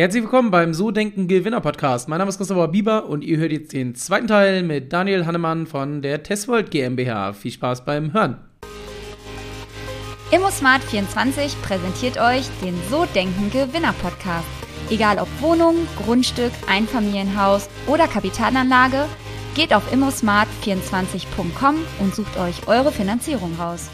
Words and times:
Herzlich 0.00 0.22
willkommen 0.22 0.50
beim 0.50 0.72
So 0.72 0.90
Denken 0.90 1.28
Gewinner 1.28 1.60
Podcast. 1.60 2.08
Mein 2.08 2.20
Name 2.20 2.30
ist 2.30 2.38
Christopher 2.38 2.68
Bieber 2.68 3.04
und 3.04 3.22
ihr 3.22 3.36
hört 3.36 3.52
jetzt 3.52 3.74
den 3.74 3.94
zweiten 3.94 4.28
Teil 4.28 4.62
mit 4.62 4.94
Daniel 4.94 5.26
Hannemann 5.26 5.66
von 5.66 6.00
der 6.00 6.22
Testworld 6.22 6.70
GmbH. 6.70 7.34
Viel 7.34 7.50
Spaß 7.50 7.84
beim 7.84 8.14
Hören. 8.14 8.38
ImmoSmart24 10.30 11.60
präsentiert 11.60 12.16
euch 12.16 12.46
den 12.62 12.74
So 12.88 13.04
Denken 13.14 13.50
Gewinner 13.50 13.92
Podcast. 13.92 14.48
Egal 14.88 15.18
ob 15.18 15.28
Wohnung, 15.42 15.76
Grundstück, 16.02 16.52
Einfamilienhaus 16.66 17.68
oder 17.86 18.08
Kapitalanlage, 18.08 19.04
geht 19.54 19.74
auf 19.74 19.92
immosmart24.com 19.92 21.74
und 21.98 22.14
sucht 22.14 22.38
euch 22.38 22.66
eure 22.68 22.90
Finanzierung 22.90 23.54
raus. 23.58 23.90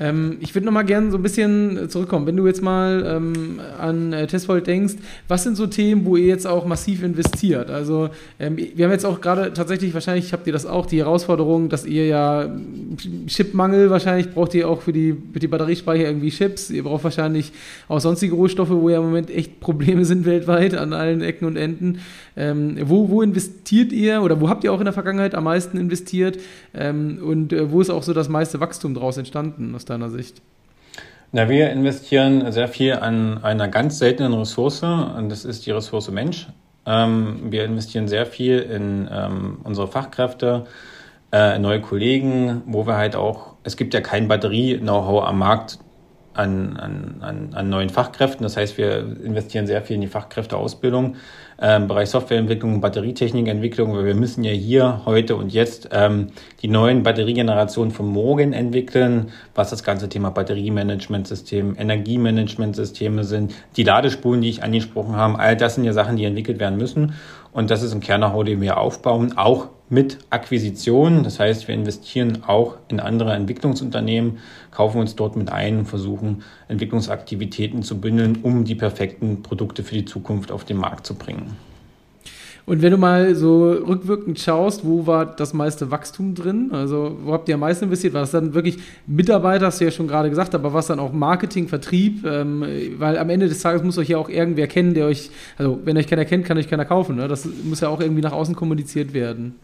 Ähm, 0.00 0.38
ich 0.40 0.54
würde 0.54 0.64
noch 0.64 0.72
mal 0.72 0.82
gerne 0.82 1.10
so 1.10 1.18
ein 1.18 1.22
bisschen 1.22 1.90
zurückkommen. 1.90 2.26
Wenn 2.26 2.36
du 2.36 2.46
jetzt 2.46 2.62
mal 2.62 3.04
ähm, 3.06 3.60
an 3.78 4.12
äh, 4.14 4.26
Testvolt 4.26 4.66
denkst, 4.66 4.94
was 5.28 5.42
sind 5.42 5.56
so 5.56 5.66
Themen, 5.66 6.06
wo 6.06 6.16
ihr 6.16 6.26
jetzt 6.26 6.46
auch 6.46 6.64
massiv 6.64 7.02
investiert? 7.02 7.70
Also 7.70 8.08
ähm, 8.38 8.56
wir 8.56 8.86
haben 8.86 8.92
jetzt 8.92 9.04
auch 9.04 9.20
gerade 9.20 9.52
tatsächlich, 9.52 9.92
wahrscheinlich 9.92 10.32
habt 10.32 10.46
ihr 10.46 10.54
das 10.54 10.64
auch, 10.64 10.86
die 10.86 10.98
Herausforderung, 10.98 11.68
dass 11.68 11.84
ihr 11.84 12.06
ja 12.06 12.48
Chipmangel 13.26 13.90
wahrscheinlich 13.90 14.30
braucht 14.30 14.54
ihr 14.54 14.68
auch 14.68 14.80
für 14.80 14.92
die, 14.92 15.14
für 15.32 15.38
die 15.38 15.48
Batteriespeicher 15.48 16.06
irgendwie 16.06 16.30
Chips. 16.30 16.70
Ihr 16.70 16.84
braucht 16.84 17.04
wahrscheinlich 17.04 17.52
auch 17.88 18.00
sonstige 18.00 18.34
Rohstoffe, 18.34 18.70
wo 18.70 18.88
ja 18.88 18.98
im 18.98 19.04
Moment 19.04 19.30
echt 19.30 19.60
Probleme 19.60 20.06
sind 20.06 20.24
weltweit 20.24 20.74
an 20.74 20.94
allen 20.94 21.20
Ecken 21.20 21.44
und 21.44 21.56
Enden. 21.56 22.00
Ähm, 22.36 22.78
wo, 22.84 23.10
wo 23.10 23.20
investiert 23.20 23.92
ihr 23.92 24.22
oder 24.22 24.40
wo 24.40 24.48
habt 24.48 24.64
ihr 24.64 24.72
auch 24.72 24.78
in 24.78 24.86
der 24.86 24.94
Vergangenheit 24.94 25.34
am 25.34 25.44
meisten 25.44 25.76
investiert? 25.76 26.38
Ähm, 26.72 27.18
und 27.22 27.52
äh, 27.52 27.70
wo 27.70 27.82
ist 27.82 27.90
auch 27.90 28.02
so 28.02 28.14
das 28.14 28.30
meiste 28.30 28.60
Wachstum 28.60 28.94
daraus 28.94 29.18
entstanden 29.18 29.69
aus 29.74 29.84
deiner 29.84 30.10
Sicht? 30.10 30.42
Na, 31.32 31.48
wir 31.48 31.70
investieren 31.70 32.50
sehr 32.50 32.68
viel 32.68 32.94
an 32.94 33.44
einer 33.44 33.68
ganz 33.68 33.98
seltenen 33.98 34.34
Ressource 34.34 34.82
und 34.82 35.28
das 35.28 35.44
ist 35.44 35.66
die 35.66 35.70
Ressource 35.70 36.10
Mensch. 36.10 36.48
Ähm, 36.86 37.52
wir 37.52 37.64
investieren 37.64 38.08
sehr 38.08 38.26
viel 38.26 38.58
in 38.58 39.08
ähm, 39.12 39.58
unsere 39.62 39.86
Fachkräfte, 39.86 40.64
äh, 41.32 41.58
neue 41.58 41.80
Kollegen, 41.80 42.62
wo 42.66 42.86
wir 42.86 42.96
halt 42.96 43.14
auch, 43.14 43.54
es 43.62 43.76
gibt 43.76 43.94
ja 43.94 44.00
kein 44.00 44.26
Batterie-Know-how 44.26 45.24
am 45.24 45.38
Markt 45.38 45.78
an, 46.48 47.20
an, 47.20 47.50
an 47.52 47.68
neuen 47.68 47.90
Fachkräften. 47.90 48.42
Das 48.42 48.56
heißt, 48.56 48.78
wir 48.78 48.98
investieren 49.22 49.66
sehr 49.66 49.82
viel 49.82 49.96
in 49.96 50.00
die 50.00 50.06
Fachkräfteausbildung 50.06 51.16
ähm, 51.60 51.88
Bereich 51.88 52.08
Softwareentwicklung, 52.10 52.80
Batterietechnikentwicklung, 52.80 53.94
weil 53.94 54.06
wir 54.06 54.14
müssen 54.14 54.44
ja 54.44 54.52
hier, 54.52 55.02
heute 55.04 55.36
und 55.36 55.52
jetzt 55.52 55.90
ähm, 55.92 56.28
die 56.62 56.68
neuen 56.68 57.02
Batteriegenerationen 57.02 57.92
von 57.92 58.06
morgen 58.06 58.52
entwickeln, 58.52 59.30
was 59.54 59.70
das 59.70 59.84
ganze 59.84 60.08
Thema 60.08 60.30
Batteriemanagementsystem, 60.30 61.76
Energiemanagementsysteme 61.78 63.24
sind, 63.24 63.54
die 63.76 63.82
Ladespulen, 63.82 64.40
die 64.40 64.48
ich 64.48 64.62
angesprochen 64.62 65.16
habe, 65.16 65.38
all 65.38 65.56
das 65.56 65.74
sind 65.74 65.84
ja 65.84 65.92
Sachen, 65.92 66.16
die 66.16 66.24
entwickelt 66.24 66.58
werden 66.58 66.78
müssen. 66.78 67.14
Und 67.52 67.70
das 67.70 67.82
ist 67.82 67.92
ein 67.92 68.00
Kernerhau, 68.00 68.42
den 68.42 68.60
wir 68.60 68.78
aufbauen, 68.78 69.36
auch 69.36 69.68
mit 69.90 70.18
Akquisitionen. 70.30 71.24
Das 71.24 71.38
heißt, 71.38 71.68
wir 71.68 71.74
investieren 71.74 72.44
auch 72.46 72.76
in 72.88 73.00
andere 73.00 73.34
Entwicklungsunternehmen, 73.34 74.38
kaufen 74.70 75.00
uns 75.00 75.16
dort 75.16 75.36
mit 75.36 75.52
ein 75.52 75.80
und 75.80 75.86
versuchen, 75.86 76.42
Entwicklungsaktivitäten 76.68 77.82
zu 77.82 78.00
bündeln, 78.00 78.38
um 78.42 78.64
die 78.64 78.76
perfekten 78.76 79.42
Produkte 79.42 79.82
für 79.82 79.96
die 79.96 80.06
Zukunft 80.06 80.52
auf 80.52 80.64
den 80.64 80.78
Markt 80.78 81.06
zu 81.06 81.14
bringen. 81.14 81.56
Und 82.70 82.82
wenn 82.82 82.92
du 82.92 82.98
mal 82.98 83.34
so 83.34 83.72
rückwirkend 83.72 84.38
schaust, 84.38 84.86
wo 84.86 85.04
war 85.04 85.26
das 85.26 85.52
meiste 85.54 85.90
Wachstum 85.90 86.36
drin? 86.36 86.70
Also, 86.72 87.16
wo 87.24 87.32
habt 87.32 87.48
ihr 87.48 87.54
am 87.56 87.62
meisten 87.62 87.86
investiert? 87.86 88.14
War 88.14 88.20
das 88.20 88.30
dann 88.30 88.54
wirklich 88.54 88.76
Mitarbeiter, 89.08 89.66
hast 89.66 89.80
du 89.80 89.86
ja 89.86 89.90
schon 89.90 90.06
gerade 90.06 90.30
gesagt, 90.30 90.54
aber 90.54 90.72
was 90.72 90.86
dann 90.86 91.00
auch 91.00 91.12
Marketing, 91.12 91.66
Vertrieb? 91.66 92.24
Ähm, 92.24 92.64
weil 92.98 93.18
am 93.18 93.28
Ende 93.28 93.48
des 93.48 93.60
Tages 93.60 93.82
muss 93.82 93.98
euch 93.98 94.10
ja 94.10 94.18
auch 94.18 94.28
irgendwer 94.28 94.68
kennen, 94.68 94.94
der 94.94 95.06
euch, 95.06 95.30
also, 95.58 95.80
wenn 95.84 95.96
euch 95.96 96.06
keiner 96.06 96.24
kennt, 96.24 96.44
kann 96.44 96.58
euch 96.58 96.68
keiner 96.68 96.84
kaufen. 96.84 97.16
Ne? 97.16 97.26
Das 97.26 97.44
muss 97.64 97.80
ja 97.80 97.88
auch 97.88 97.98
irgendwie 97.98 98.22
nach 98.22 98.30
außen 98.30 98.54
kommuniziert 98.54 99.14
werden. 99.14 99.56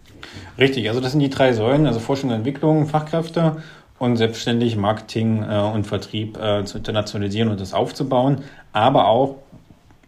Richtig, 0.59 0.89
also 0.89 1.01
das 1.01 1.13
sind 1.13 1.21
die 1.21 1.31
drei 1.31 1.53
Säulen, 1.53 1.87
also 1.87 2.01
Forschung 2.01 2.31
und 2.31 2.35
Entwicklung, 2.35 2.89
Fachkräfte 2.89 3.59
und 4.01 4.17
selbstständig 4.17 4.77
Marketing 4.77 5.45
äh, 5.49 5.61
und 5.61 5.87
Vertrieb 5.87 6.39
äh, 6.39 6.65
zu 6.65 6.79
internationalisieren 6.79 7.51
und 7.51 7.61
das 7.61 7.73
aufzubauen, 7.73 8.39
aber 8.73 9.07
auch 9.07 9.37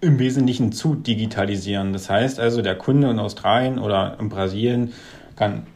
im 0.01 0.19
Wesentlichen 0.19 0.73
zu 0.73 0.95
digitalisieren. 0.95 1.93
Das 1.93 2.09
heißt 2.09 2.39
also, 2.39 2.63
der 2.63 2.77
Kunde 2.77 3.11
in 3.11 3.19
Australien 3.19 3.79
oder 3.79 4.17
in 4.21 4.29
Brasilien 4.29 4.93
kann 5.37 5.67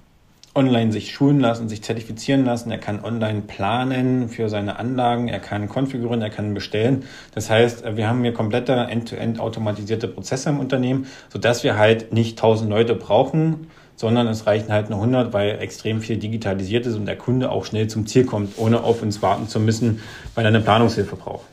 online 0.54 0.92
sich 0.92 1.12
schulen 1.12 1.40
lassen, 1.40 1.68
sich 1.68 1.82
zertifizieren 1.82 2.44
lassen, 2.44 2.70
er 2.70 2.78
kann 2.78 3.02
online 3.02 3.40
planen 3.40 4.28
für 4.28 4.50
seine 4.50 4.78
Anlagen, 4.78 5.28
er 5.28 5.38
kann 5.38 5.68
konfigurieren, 5.68 6.20
er 6.20 6.30
kann 6.30 6.52
bestellen. 6.52 7.04
Das 7.34 7.48
heißt, 7.48 7.96
wir 7.96 8.06
haben 8.06 8.22
hier 8.22 8.34
komplette 8.34 8.74
end-to-end 8.74 9.38
-end 9.38 9.40
automatisierte 9.40 10.08
Prozesse 10.08 10.50
im 10.50 10.60
Unternehmen, 10.60 11.06
sodass 11.30 11.64
wir 11.64 11.78
halt 11.78 12.12
nicht 12.12 12.38
tausend 12.38 12.68
Leute 12.68 12.94
brauchen, 12.94 13.68
sondern 13.96 14.26
es 14.26 14.46
reichen 14.46 14.72
halt 14.72 14.90
nur 14.90 14.98
100, 14.98 15.32
weil 15.32 15.58
extrem 15.60 16.00
viel 16.00 16.18
digitalisiert 16.18 16.86
ist 16.86 16.96
und 16.96 17.06
der 17.06 17.16
Kunde 17.16 17.50
auch 17.50 17.64
schnell 17.64 17.88
zum 17.88 18.06
Ziel 18.06 18.26
kommt, 18.26 18.58
ohne 18.58 18.82
auf 18.82 19.02
uns 19.02 19.22
warten 19.22 19.48
zu 19.48 19.58
müssen, 19.58 20.00
weil 20.34 20.44
er 20.44 20.48
eine 20.48 20.60
Planungshilfe 20.60 21.16
braucht. 21.16 21.46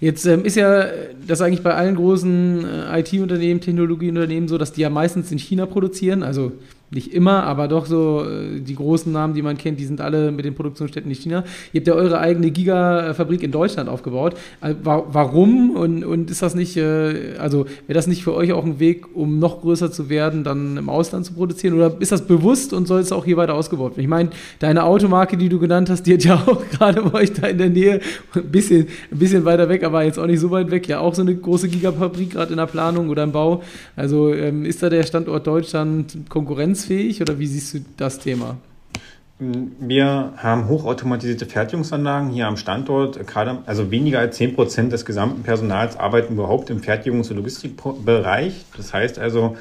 Jetzt 0.00 0.26
ähm, 0.26 0.44
ist 0.44 0.56
ja 0.56 0.86
das 1.26 1.40
eigentlich 1.40 1.62
bei 1.62 1.74
allen 1.74 1.96
großen 1.96 2.64
äh, 2.64 3.00
IT-Unternehmen, 3.00 3.60
Technologieunternehmen 3.60 4.48
so, 4.48 4.56
dass 4.56 4.72
die 4.72 4.82
ja 4.82 4.90
meistens 4.90 5.32
in 5.32 5.38
China 5.38 5.66
produzieren. 5.66 6.22
Also 6.22 6.52
nicht 6.90 7.12
immer, 7.12 7.44
aber 7.44 7.68
doch 7.68 7.84
so 7.84 8.24
äh, 8.24 8.60
die 8.60 8.74
großen 8.74 9.12
Namen, 9.12 9.34
die 9.34 9.42
man 9.42 9.58
kennt, 9.58 9.78
die 9.78 9.84
sind 9.84 10.00
alle 10.00 10.32
mit 10.32 10.44
den 10.44 10.54
Produktionsstätten 10.54 11.10
in 11.10 11.16
China. 11.16 11.44
Ihr 11.72 11.80
habt 11.80 11.88
ja 11.88 11.94
eure 11.94 12.18
eigene 12.18 12.50
Gigafabrik 12.50 13.42
in 13.42 13.50
Deutschland 13.50 13.90
aufgebaut. 13.90 14.34
Äh, 14.62 14.74
warum 14.82 15.76
und, 15.76 16.02
und 16.02 16.30
ist 16.30 16.40
das 16.40 16.54
nicht, 16.54 16.78
äh, 16.78 17.34
also 17.38 17.66
wäre 17.86 17.94
das 17.94 18.06
nicht 18.06 18.24
für 18.24 18.34
euch 18.34 18.52
auch 18.52 18.64
ein 18.64 18.80
Weg, 18.80 19.14
um 19.14 19.38
noch 19.38 19.60
größer 19.60 19.92
zu 19.92 20.08
werden, 20.08 20.44
dann 20.44 20.78
im 20.78 20.88
Ausland 20.88 21.26
zu 21.26 21.34
produzieren? 21.34 21.74
Oder 21.74 21.94
ist 22.00 22.10
das 22.10 22.26
bewusst 22.26 22.72
und 22.72 22.86
soll 22.86 23.00
es 23.00 23.12
auch 23.12 23.26
hier 23.26 23.36
weiter 23.36 23.54
ausgebaut 23.54 23.92
werden? 23.92 24.04
Ich 24.04 24.08
meine, 24.08 24.30
deine 24.58 24.84
Automarke, 24.84 25.36
die 25.36 25.50
du 25.50 25.58
genannt 25.58 25.90
hast, 25.90 26.04
die 26.04 26.14
hat 26.14 26.24
ja 26.24 26.36
auch 26.46 26.62
gerade 26.70 27.02
bei 27.02 27.20
euch 27.20 27.34
da 27.34 27.48
in 27.48 27.58
der 27.58 27.68
Nähe, 27.68 28.00
ein 28.34 28.50
bisschen, 28.50 28.86
ein 29.10 29.18
bisschen 29.18 29.44
weiter 29.44 29.68
weg, 29.68 29.84
aber 29.84 30.04
jetzt 30.04 30.18
auch 30.18 30.26
nicht 30.26 30.40
so 30.40 30.50
weit 30.50 30.70
weg, 30.70 30.88
ja 30.88 31.00
auch 31.00 31.14
so 31.14 31.20
eine 31.20 31.34
große 31.36 31.68
Gigafabrik 31.68 32.30
gerade 32.30 32.52
in 32.52 32.56
der 32.56 32.66
Planung 32.66 33.10
oder 33.10 33.24
im 33.24 33.32
Bau. 33.32 33.62
Also 33.94 34.32
ähm, 34.32 34.64
ist 34.64 34.82
da 34.82 34.88
der 34.88 35.02
Standort 35.02 35.46
Deutschland 35.46 36.16
Konkurrenz? 36.30 36.77
Konkurrenzfähig 36.78 37.20
oder 37.20 37.38
wie 37.38 37.46
siehst 37.46 37.74
du 37.74 37.80
das 37.96 38.18
Thema? 38.18 38.56
Wir 39.40 40.32
haben 40.36 40.68
hochautomatisierte 40.68 41.46
Fertigungsanlagen 41.46 42.30
hier 42.30 42.48
am 42.48 42.56
Standort. 42.56 43.24
Gerade, 43.26 43.58
also 43.66 43.90
weniger 43.92 44.18
als 44.18 44.36
10 44.36 44.56
Prozent 44.56 44.92
des 44.92 45.04
gesamten 45.04 45.42
Personals 45.44 45.96
arbeiten 45.96 46.34
überhaupt 46.34 46.70
im 46.70 46.80
Fertigungs- 46.80 47.30
und 47.30 47.36
Logistikbereich. 47.36 48.64
Das 48.76 48.92
heißt 48.92 49.20
also, 49.20 49.56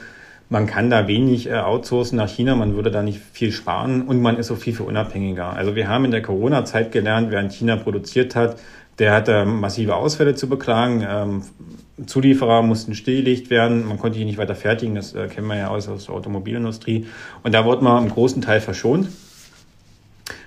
man 0.50 0.66
kann 0.66 0.90
da 0.90 1.08
wenig 1.08 1.48
äh, 1.48 1.56
outsourcen 1.56 2.18
nach 2.18 2.30
China, 2.30 2.56
man 2.56 2.74
würde 2.76 2.90
da 2.90 3.04
nicht 3.04 3.20
viel 3.34 3.52
sparen 3.52 4.04
und 4.04 4.22
man 4.22 4.38
ist 4.38 4.48
so 4.48 4.56
viel, 4.56 4.74
viel 4.74 4.86
unabhängiger. 4.86 5.54
Also 5.54 5.76
wir 5.76 5.90
haben 5.90 6.06
in 6.06 6.12
der 6.12 6.22
Corona-Zeit 6.22 6.92
gelernt, 6.92 7.32
in 7.32 7.50
China 7.52 7.76
produziert 7.76 8.34
hat, 8.34 8.58
der 9.00 9.14
hatte 9.14 9.46
massive 9.46 9.96
Ausfälle 9.96 10.36
zu 10.36 10.50
beklagen. 10.50 11.06
Ähm, 11.08 11.42
Zulieferer 12.06 12.62
mussten 12.62 12.94
stillgelegt 12.94 13.50
werden, 13.50 13.88
man 13.88 13.98
konnte 13.98 14.20
die 14.20 14.26
nicht 14.26 14.38
weiter 14.38 14.56
fertigen, 14.56 14.96
das 14.96 15.14
äh, 15.14 15.28
kennen 15.28 15.48
wir 15.48 15.58
ja 15.58 15.70
aus, 15.70 15.88
aus 15.88 16.06
der 16.06 16.16
Automobilindustrie. 16.16 17.08
Und 17.44 17.56
da 17.56 17.66
wurde 17.66 17.84
man 17.84 18.04
im 18.04 18.12
großen 18.12 18.42
Teil 18.42 18.62
verschont. 18.62 19.08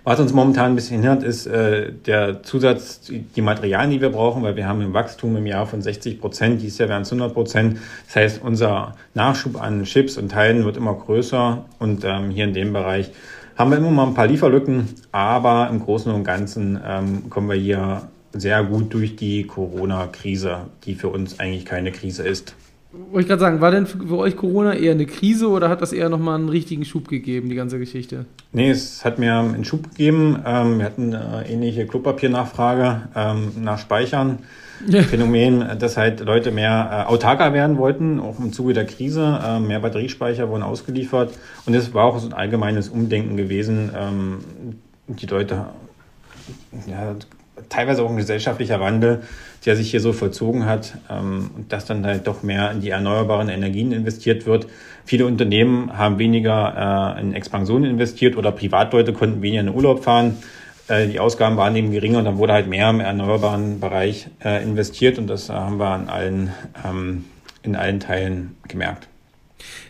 Was 0.05 0.19
uns 0.19 0.33
momentan 0.33 0.73
ein 0.73 0.75
bisschen 0.77 1.03
hindert, 1.03 1.23
ist 1.23 1.47
äh, 1.47 1.93
der 1.93 2.43
Zusatz, 2.43 3.11
die 3.11 3.43
Materialien, 3.43 3.91
die 3.91 4.01
wir 4.01 4.11
brauchen, 4.11 4.43
weil 4.43 4.57
wir 4.57 4.67
haben 4.67 4.81
ein 4.81 4.95
Wachstum 4.95 5.37
im 5.37 5.47
Jahr 5.47 5.67
von 5.67 5.83
60 5.83 6.21
Prozent, 6.21 6.63
dieses 6.63 6.79
Jahr 6.79 6.89
wären 6.89 7.03
es 7.03 7.13
100 7.13 7.35
Prozent. 7.35 7.79
Das 8.07 8.17
heißt, 8.17 8.41
unser 8.43 8.95
Nachschub 9.15 9.61
an 9.61 9.85
Chips 9.85 10.17
und 10.17 10.31
Teilen 10.31 10.65
wird 10.65 10.77
immer 10.77 10.95
größer 10.95 11.65
und 11.79 12.05
ähm, 12.05 12.31
hier 12.31 12.45
in 12.45 12.55
dem 12.55 12.73
Bereich 12.73 13.11
haben 13.57 13.71
wir 13.71 13.79
immer 13.79 13.91
mal 13.91 14.07
ein 14.07 14.15
paar 14.15 14.27
Lieferlücken, 14.27 14.89
aber 15.13 15.69
im 15.69 15.81
Großen 15.81 16.11
und 16.13 16.25
Ganzen 16.25 16.81
ähm, 16.87 17.29
kommen 17.29 17.51
wir 17.51 17.57
hier 17.57 18.09
sehr 18.33 18.63
gut 18.65 18.93
durch 18.95 19.17
die 19.17 19.45
Corona-Krise, 19.47 20.67
die 20.85 20.95
für 20.95 21.09
uns 21.09 21.41
eigentlich 21.41 21.65
keine 21.65 21.93
Krise 21.93 22.23
ist. 22.23 22.55
Wollte 22.93 23.21
ich 23.21 23.29
gerade 23.29 23.41
sagen, 23.41 23.61
war 23.61 23.71
denn 23.71 23.87
für 23.87 24.19
euch 24.19 24.37
Corona 24.37 24.75
eher 24.75 24.91
eine 24.91 25.07
Krise 25.07 25.49
oder 25.49 25.69
hat 25.69 25.81
das 25.81 25.93
eher 25.93 26.09
nochmal 26.09 26.35
einen 26.37 26.49
richtigen 26.49 26.85
Schub 26.85 27.07
gegeben, 27.07 27.49
die 27.49 27.55
ganze 27.55 27.79
Geschichte? 27.79 28.27
Nee, 28.53 28.71
es 28.71 29.05
hat 29.05 29.21
mir 29.21 29.37
einen 29.37 29.65
Schub 29.65 29.91
gegeben. 29.91 30.43
Ähm, 30.45 30.79
wir 30.79 30.87
hatten 30.87 31.15
eine 31.15 31.49
ähnliche 31.49 31.87
Klopapiernachfrage 31.87 33.03
ähm, 33.15 33.53
nach 33.61 33.79
Speichern. 33.79 34.41
Ja. 34.89 35.03
Phänomen, 35.03 35.79
dass 35.79 35.97
halt 35.97 36.21
Leute 36.21 36.51
mehr 36.51 37.07
äh, 37.07 37.09
autarker 37.09 37.53
werden 37.53 37.79
wollten, 37.79 38.19
auch 38.19 38.41
im 38.41 38.53
Zuge 38.53 38.73
der 38.73 38.87
Krise. 38.87 39.39
Äh, 39.45 39.61
mehr 39.61 39.79
Batteriespeicher 39.79 40.49
wurden 40.49 40.65
ausgeliefert. 40.65 41.33
Und 41.67 41.75
es 41.75 41.95
war 41.95 42.07
auch 42.07 42.19
so 42.19 42.27
ein 42.27 42.33
allgemeines 42.33 42.89
Umdenken 42.89 43.37
gewesen. 43.37 43.93
Ähm, 43.97 44.39
die 45.07 45.27
Leute 45.27 45.67
ja, 46.89 47.15
teilweise 47.71 48.03
auch 48.03 48.11
ein 48.11 48.17
gesellschaftlicher 48.17 48.81
Wandel, 48.81 49.23
der 49.65 49.77
sich 49.77 49.91
hier 49.91 50.01
so 50.01 50.13
vollzogen 50.13 50.67
hat 50.67 50.99
ähm, 51.09 51.51
und 51.57 51.73
dass 51.73 51.87
dann 51.87 52.05
halt 52.05 52.27
doch 52.27 52.43
mehr 52.43 52.71
in 52.71 52.81
die 52.81 52.91
erneuerbaren 52.91 53.49
Energien 53.49 53.93
investiert 53.93 54.45
wird. 54.45 54.67
Viele 55.07 55.25
Unternehmen 55.25 55.97
haben 55.97 56.19
weniger 56.19 57.17
äh, 57.17 57.21
in 57.21 57.35
Expansion 57.35 57.85
investiert 57.85 58.37
oder 58.37 58.53
Privatleute 58.53 59.13
konnten 59.13 59.41
weniger 59.41 59.61
in 59.61 59.67
den 59.67 59.75
Urlaub 59.75 60.05
fahren. 60.05 60.37
äh, 60.89 61.07
die 61.07 61.21
Ausgaben 61.21 61.57
waren 61.57 61.75
eben 61.77 61.93
geringer 61.93 62.19
und 62.19 62.25
dann 62.25 62.39
wurde 62.39 62.53
halt 62.53 62.69
mehr 62.69 62.91
im 62.91 63.01
erneuerbaren 63.01 63.81
Bereich 63.81 64.29
äh, 64.45 64.63
investiert 64.63 65.19
und 65.19 65.29
das 65.29 65.49
haben 65.49 65.79
wir 65.79 65.89
an 65.89 66.09
allen, 66.09 66.53
ähm, 66.85 67.25
in 67.63 67.77
allen 67.77 68.01
Teilen 68.01 68.57
gemerkt. 68.69 69.09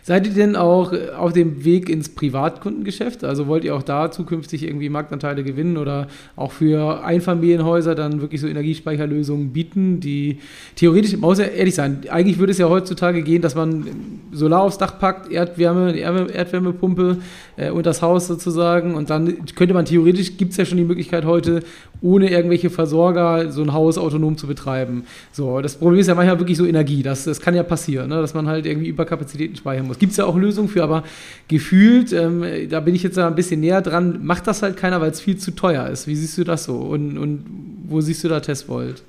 Seid 0.03 0.25
ihr 0.25 0.33
denn 0.33 0.55
auch 0.55 0.93
auf 1.17 1.33
dem 1.33 1.63
Weg 1.63 1.89
ins 1.89 2.09
Privatkundengeschäft? 2.09 3.23
Also 3.23 3.47
wollt 3.47 3.63
ihr 3.63 3.75
auch 3.75 3.83
da 3.83 4.09
zukünftig 4.09 4.63
irgendwie 4.63 4.89
Marktanteile 4.89 5.43
gewinnen 5.43 5.77
oder 5.77 6.07
auch 6.35 6.51
für 6.51 7.03
Einfamilienhäuser 7.03 7.93
dann 7.93 8.21
wirklich 8.21 8.41
so 8.41 8.47
Energiespeicherlösungen 8.47 9.53
bieten, 9.53 9.99
die 9.99 10.39
theoretisch, 10.75 11.11
man 11.13 11.21
muss 11.21 11.39
ja 11.39 11.45
ehrlich 11.45 11.75
sein, 11.75 12.01
eigentlich 12.09 12.39
würde 12.39 12.51
es 12.51 12.57
ja 12.57 12.67
heutzutage 12.67 13.21
gehen, 13.21 13.41
dass 13.41 13.53
man 13.53 13.85
Solar 14.31 14.61
aufs 14.61 14.77
Dach 14.77 14.97
packt, 14.99 15.31
Erdwärme, 15.31 15.95
Erdwärmepumpe 15.97 17.17
äh, 17.57 17.69
und 17.69 17.85
das 17.85 18.01
Haus 18.01 18.27
sozusagen 18.27 18.95
und 18.95 19.09
dann 19.09 19.45
könnte 19.55 19.73
man 19.73 19.85
theoretisch, 19.85 20.37
gibt 20.37 20.51
es 20.51 20.57
ja 20.57 20.65
schon 20.65 20.77
die 20.77 20.83
Möglichkeit 20.83 21.25
heute, 21.25 21.61
ohne 22.01 22.31
irgendwelche 22.31 22.69
Versorger 22.69 23.51
so 23.51 23.61
ein 23.61 23.73
Haus 23.73 23.97
autonom 23.97 24.37
zu 24.37 24.47
betreiben. 24.47 25.03
So, 25.31 25.61
das 25.61 25.75
Problem 25.75 25.99
ist 25.99 26.07
ja 26.07 26.15
manchmal 26.15 26.39
wirklich 26.39 26.57
so 26.57 26.65
Energie, 26.65 27.03
das, 27.03 27.25
das 27.25 27.39
kann 27.39 27.53
ja 27.53 27.63
passieren, 27.63 28.09
ne? 28.09 28.15
dass 28.21 28.33
man 28.33 28.47
halt 28.47 28.65
irgendwie 28.65 28.87
Überkapazitäten 28.87 29.55
speichern 29.55 29.85
muss. 29.87 29.90
Gibt 29.99 30.11
es 30.11 30.17
ja 30.17 30.25
auch 30.25 30.35
Lösungen 30.35 30.69
für, 30.69 30.83
aber 30.83 31.03
gefühlt, 31.47 32.13
ähm, 32.13 32.43
da 32.69 32.79
bin 32.79 32.95
ich 32.95 33.03
jetzt 33.03 33.17
ein 33.17 33.35
bisschen 33.35 33.59
näher 33.59 33.81
dran, 33.81 34.23
macht 34.23 34.47
das 34.47 34.61
halt 34.61 34.77
keiner, 34.77 35.01
weil 35.01 35.11
es 35.11 35.21
viel 35.21 35.37
zu 35.37 35.51
teuer 35.51 35.87
ist. 35.87 36.07
Wie 36.07 36.15
siehst 36.15 36.37
du 36.37 36.43
das 36.43 36.63
so? 36.63 36.75
Und, 36.77 37.17
und 37.17 37.45
wo 37.87 38.01
siehst 38.01 38.23
du 38.23 38.27
da 38.27 38.39
Testvolt? 38.39 39.03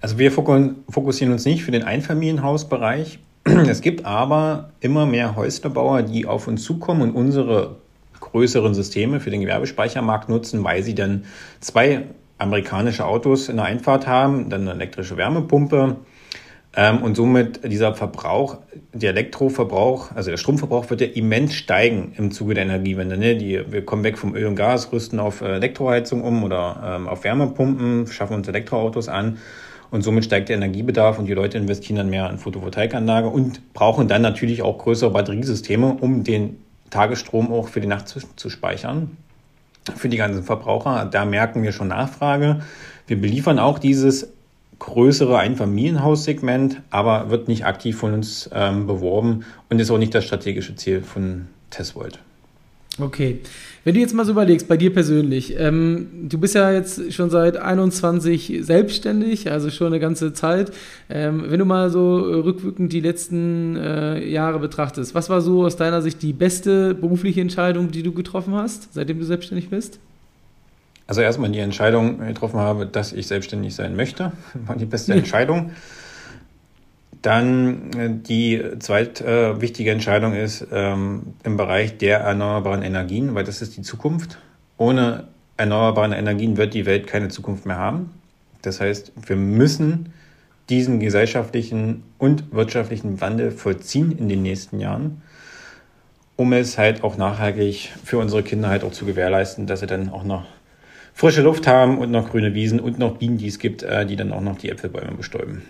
Also 0.00 0.18
wir 0.18 0.30
fokussieren 0.30 1.32
uns 1.32 1.44
nicht 1.44 1.64
für 1.64 1.70
den 1.70 1.82
Einfamilienhausbereich. 1.82 3.18
Es 3.68 3.82
gibt 3.82 4.06
aber 4.06 4.70
immer 4.80 5.04
mehr 5.04 5.36
Häuslerbauer, 5.36 6.02
die 6.02 6.26
auf 6.26 6.48
uns 6.48 6.62
zukommen 6.62 7.02
und 7.02 7.10
unsere 7.10 7.76
größeren 8.20 8.74
Systeme 8.74 9.20
für 9.20 9.30
den 9.30 9.42
Gewerbespeichermarkt 9.42 10.28
nutzen, 10.28 10.64
weil 10.64 10.82
sie 10.82 10.94
dann 10.94 11.24
zwei 11.60 12.04
amerikanische 12.38 13.04
Autos 13.04 13.48
in 13.48 13.56
der 13.56 13.66
Einfahrt 13.66 14.06
haben, 14.06 14.50
dann 14.50 14.62
eine 14.62 14.72
elektrische 14.72 15.16
Wärmepumpe, 15.16 15.96
und 16.76 17.14
somit 17.14 17.60
dieser 17.70 17.94
Verbrauch, 17.94 18.58
der 18.92 19.10
Elektroverbrauch, 19.10 20.10
also 20.12 20.30
der 20.30 20.38
Stromverbrauch 20.38 20.90
wird 20.90 21.00
ja 21.02 21.06
immens 21.06 21.54
steigen 21.54 22.12
im 22.16 22.32
Zuge 22.32 22.54
der 22.54 22.64
Energiewende. 22.64 23.16
Ne? 23.16 23.36
Die, 23.36 23.60
wir 23.70 23.84
kommen 23.84 24.02
weg 24.02 24.18
vom 24.18 24.34
Öl 24.34 24.46
und 24.46 24.56
Gas, 24.56 24.92
rüsten 24.92 25.20
auf 25.20 25.40
äh, 25.40 25.54
Elektroheizung 25.54 26.22
um 26.22 26.42
oder 26.42 26.96
ähm, 26.96 27.08
auf 27.08 27.22
Wärmepumpen, 27.22 28.08
schaffen 28.08 28.34
uns 28.34 28.48
Elektroautos 28.48 29.08
an. 29.08 29.38
Und 29.92 30.02
somit 30.02 30.24
steigt 30.24 30.48
der 30.48 30.56
Energiebedarf 30.56 31.20
und 31.20 31.26
die 31.26 31.34
Leute 31.34 31.58
investieren 31.58 31.96
dann 31.96 32.10
mehr 32.10 32.28
in 32.28 32.38
Photovoltaikanlage 32.38 33.28
und 33.28 33.72
brauchen 33.74 34.08
dann 34.08 34.22
natürlich 34.22 34.62
auch 34.62 34.78
größere 34.78 35.10
Batteriesysteme, 35.10 35.98
um 36.00 36.24
den 36.24 36.58
Tagesstrom 36.90 37.52
auch 37.52 37.68
für 37.68 37.80
die 37.80 37.86
Nacht 37.86 38.08
zu, 38.08 38.18
zu 38.34 38.50
speichern. 38.50 39.16
Für 39.94 40.08
die 40.08 40.16
ganzen 40.16 40.42
Verbraucher. 40.42 41.08
Da 41.08 41.24
merken 41.24 41.62
wir 41.62 41.70
schon 41.70 41.88
Nachfrage. 41.88 42.62
Wir 43.06 43.20
beliefern 43.20 43.60
auch 43.60 43.78
dieses 43.78 44.32
größere 44.78 45.38
Einfamilienhaussegment, 45.38 46.82
aber 46.90 47.30
wird 47.30 47.48
nicht 47.48 47.64
aktiv 47.64 47.96
von 47.96 48.14
uns 48.14 48.50
ähm, 48.52 48.86
beworben 48.86 49.44
und 49.70 49.80
ist 49.80 49.90
auch 49.90 49.98
nicht 49.98 50.14
das 50.14 50.24
strategische 50.24 50.76
Ziel 50.76 51.02
von 51.02 51.46
Tesvolt. 51.70 52.18
Okay. 53.00 53.40
Wenn 53.82 53.94
du 53.94 54.00
jetzt 54.00 54.14
mal 54.14 54.24
so 54.24 54.32
überlegst, 54.32 54.66
bei 54.68 54.76
dir 54.76 54.92
persönlich, 54.92 55.56
ähm, 55.58 56.28
du 56.28 56.38
bist 56.38 56.54
ja 56.54 56.72
jetzt 56.72 57.12
schon 57.12 57.28
seit 57.28 57.56
21 57.56 58.60
selbstständig, 58.62 59.50
also 59.50 59.68
schon 59.70 59.88
eine 59.88 60.00
ganze 60.00 60.32
Zeit. 60.32 60.72
Ähm, 61.10 61.44
wenn 61.48 61.58
du 61.58 61.66
mal 61.66 61.90
so 61.90 62.18
rückwirkend 62.18 62.92
die 62.92 63.00
letzten 63.00 63.76
äh, 63.76 64.26
Jahre 64.26 64.58
betrachtest, 64.58 65.14
was 65.14 65.28
war 65.28 65.40
so 65.40 65.64
aus 65.64 65.76
deiner 65.76 66.00
Sicht 66.00 66.22
die 66.22 66.32
beste 66.32 66.94
berufliche 66.94 67.40
Entscheidung, 67.40 67.90
die 67.90 68.02
du 68.02 68.12
getroffen 68.12 68.54
hast, 68.54 68.94
seitdem 68.94 69.18
du 69.18 69.24
selbstständig 69.24 69.68
bist? 69.68 69.98
Also 71.06 71.20
erstmal 71.20 71.50
die 71.50 71.58
Entscheidung 71.58 72.18
getroffen 72.18 72.60
habe, 72.60 72.86
dass 72.86 73.12
ich 73.12 73.26
selbstständig 73.26 73.74
sein 73.74 73.94
möchte, 73.96 74.32
war 74.54 74.76
die 74.76 74.86
beste 74.86 75.12
Entscheidung. 75.12 75.72
Dann 77.22 77.92
äh, 77.92 78.10
die 78.10 78.62
zweite 78.80 79.24
äh, 79.24 79.60
wichtige 79.60 79.90
Entscheidung 79.90 80.34
ist 80.34 80.66
ähm, 80.72 81.34
im 81.42 81.56
Bereich 81.56 81.98
der 81.98 82.20
erneuerbaren 82.20 82.82
Energien, 82.82 83.34
weil 83.34 83.44
das 83.44 83.62
ist 83.62 83.76
die 83.76 83.82
Zukunft. 83.82 84.38
Ohne 84.76 85.28
erneuerbare 85.56 86.14
Energien 86.16 86.56
wird 86.56 86.74
die 86.74 86.86
Welt 86.86 87.06
keine 87.06 87.28
Zukunft 87.28 87.64
mehr 87.64 87.78
haben. 87.78 88.10
Das 88.62 88.80
heißt, 88.80 89.12
wir 89.26 89.36
müssen 89.36 90.12
diesen 90.68 91.00
gesellschaftlichen 91.00 92.02
und 92.18 92.52
wirtschaftlichen 92.52 93.20
Wandel 93.20 93.50
vollziehen 93.50 94.12
in 94.12 94.28
den 94.28 94.42
nächsten 94.42 94.80
Jahren, 94.80 95.22
um 96.36 96.52
es 96.52 96.78
halt 96.78 97.04
auch 97.04 97.16
nachhaltig 97.16 97.92
für 98.02 98.18
unsere 98.18 98.42
Kinder 98.42 98.68
halt 98.68 98.82
auch 98.82 98.92
zu 98.92 99.04
gewährleisten, 99.04 99.66
dass 99.66 99.80
sie 99.80 99.86
dann 99.86 100.08
auch 100.08 100.24
noch 100.24 100.46
frische 101.14 101.42
Luft 101.42 101.66
haben 101.66 101.98
und 101.98 102.10
noch 102.10 102.30
grüne 102.30 102.54
Wiesen 102.54 102.80
und 102.80 102.98
noch 102.98 103.16
Bienen, 103.16 103.38
die 103.38 103.46
es 103.46 103.58
gibt, 103.58 103.82
äh, 103.82 104.04
die 104.04 104.16
dann 104.16 104.32
auch 104.32 104.40
noch 104.40 104.58
die 104.58 104.68
Äpfelbäume 104.68 105.12
bestäuben. 105.16 105.62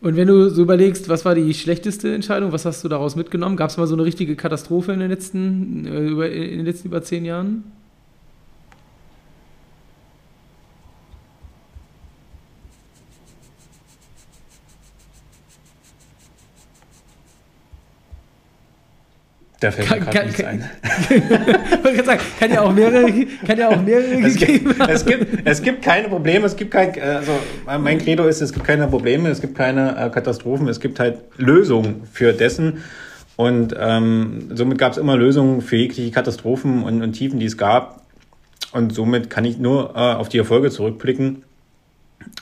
Und 0.00 0.16
wenn 0.16 0.28
du 0.28 0.48
so 0.50 0.62
überlegst, 0.62 1.08
was 1.08 1.24
war 1.24 1.34
die 1.34 1.54
schlechteste 1.54 2.12
Entscheidung, 2.12 2.52
was 2.52 2.64
hast 2.64 2.84
du 2.84 2.88
daraus 2.88 3.16
mitgenommen? 3.16 3.56
Gab 3.56 3.70
es 3.70 3.76
mal 3.76 3.86
so 3.86 3.94
eine 3.94 4.04
richtige 4.04 4.36
Katastrophe 4.36 4.92
in 4.92 5.00
den 5.00 5.08
letzten, 5.08 5.86
äh, 5.86 6.26
in 6.26 6.58
den 6.58 6.66
letzten 6.66 6.88
über 6.88 7.02
zehn 7.02 7.24
Jahren? 7.24 7.64
Da 19.62 19.70
fällt 19.70 19.86
kann, 19.86 20.00
mir 20.00 20.06
gerade 20.06 20.26
nichts 20.26 20.42
ein. 20.42 20.70
kann, 21.84 22.04
sagen, 22.04 22.20
kann 22.40 22.50
ja 22.50 22.62
auch 22.62 22.72
mehrere, 22.72 23.12
kann 23.46 23.58
ja 23.58 23.68
auch 23.68 23.80
mehrere 23.80 24.26
es 24.26 24.34
gibt, 24.34 24.88
es 24.88 25.06
gibt, 25.06 25.46
es 25.46 25.62
gibt 25.62 25.82
keine 25.82 26.08
Probleme, 26.08 26.46
es 26.46 26.56
gibt 26.56 26.72
kein, 26.72 27.00
also 27.00 27.38
mein 27.78 27.98
Credo 27.98 28.26
ist, 28.26 28.40
es 28.40 28.52
gibt 28.52 28.66
keine 28.66 28.88
Probleme, 28.88 29.28
es 29.28 29.40
gibt 29.40 29.54
keine 29.54 29.96
äh, 29.96 30.10
Katastrophen, 30.10 30.66
es 30.66 30.80
gibt 30.80 30.98
halt 30.98 31.18
Lösungen 31.36 32.02
für 32.10 32.32
dessen. 32.32 32.82
Und 33.36 33.72
ähm, 33.78 34.50
somit 34.52 34.78
gab 34.78 34.92
es 34.92 34.98
immer 34.98 35.16
Lösungen 35.16 35.60
für 35.60 35.76
jegliche 35.76 36.10
Katastrophen 36.10 36.82
und, 36.82 37.00
und 37.00 37.12
Tiefen, 37.12 37.38
die 37.38 37.46
es 37.46 37.56
gab. 37.56 38.02
Und 38.72 38.92
somit 38.92 39.30
kann 39.30 39.44
ich 39.44 39.58
nur 39.58 39.90
äh, 39.94 39.98
auf 39.98 40.28
die 40.28 40.38
Erfolge 40.38 40.70
zurückblicken, 40.70 41.44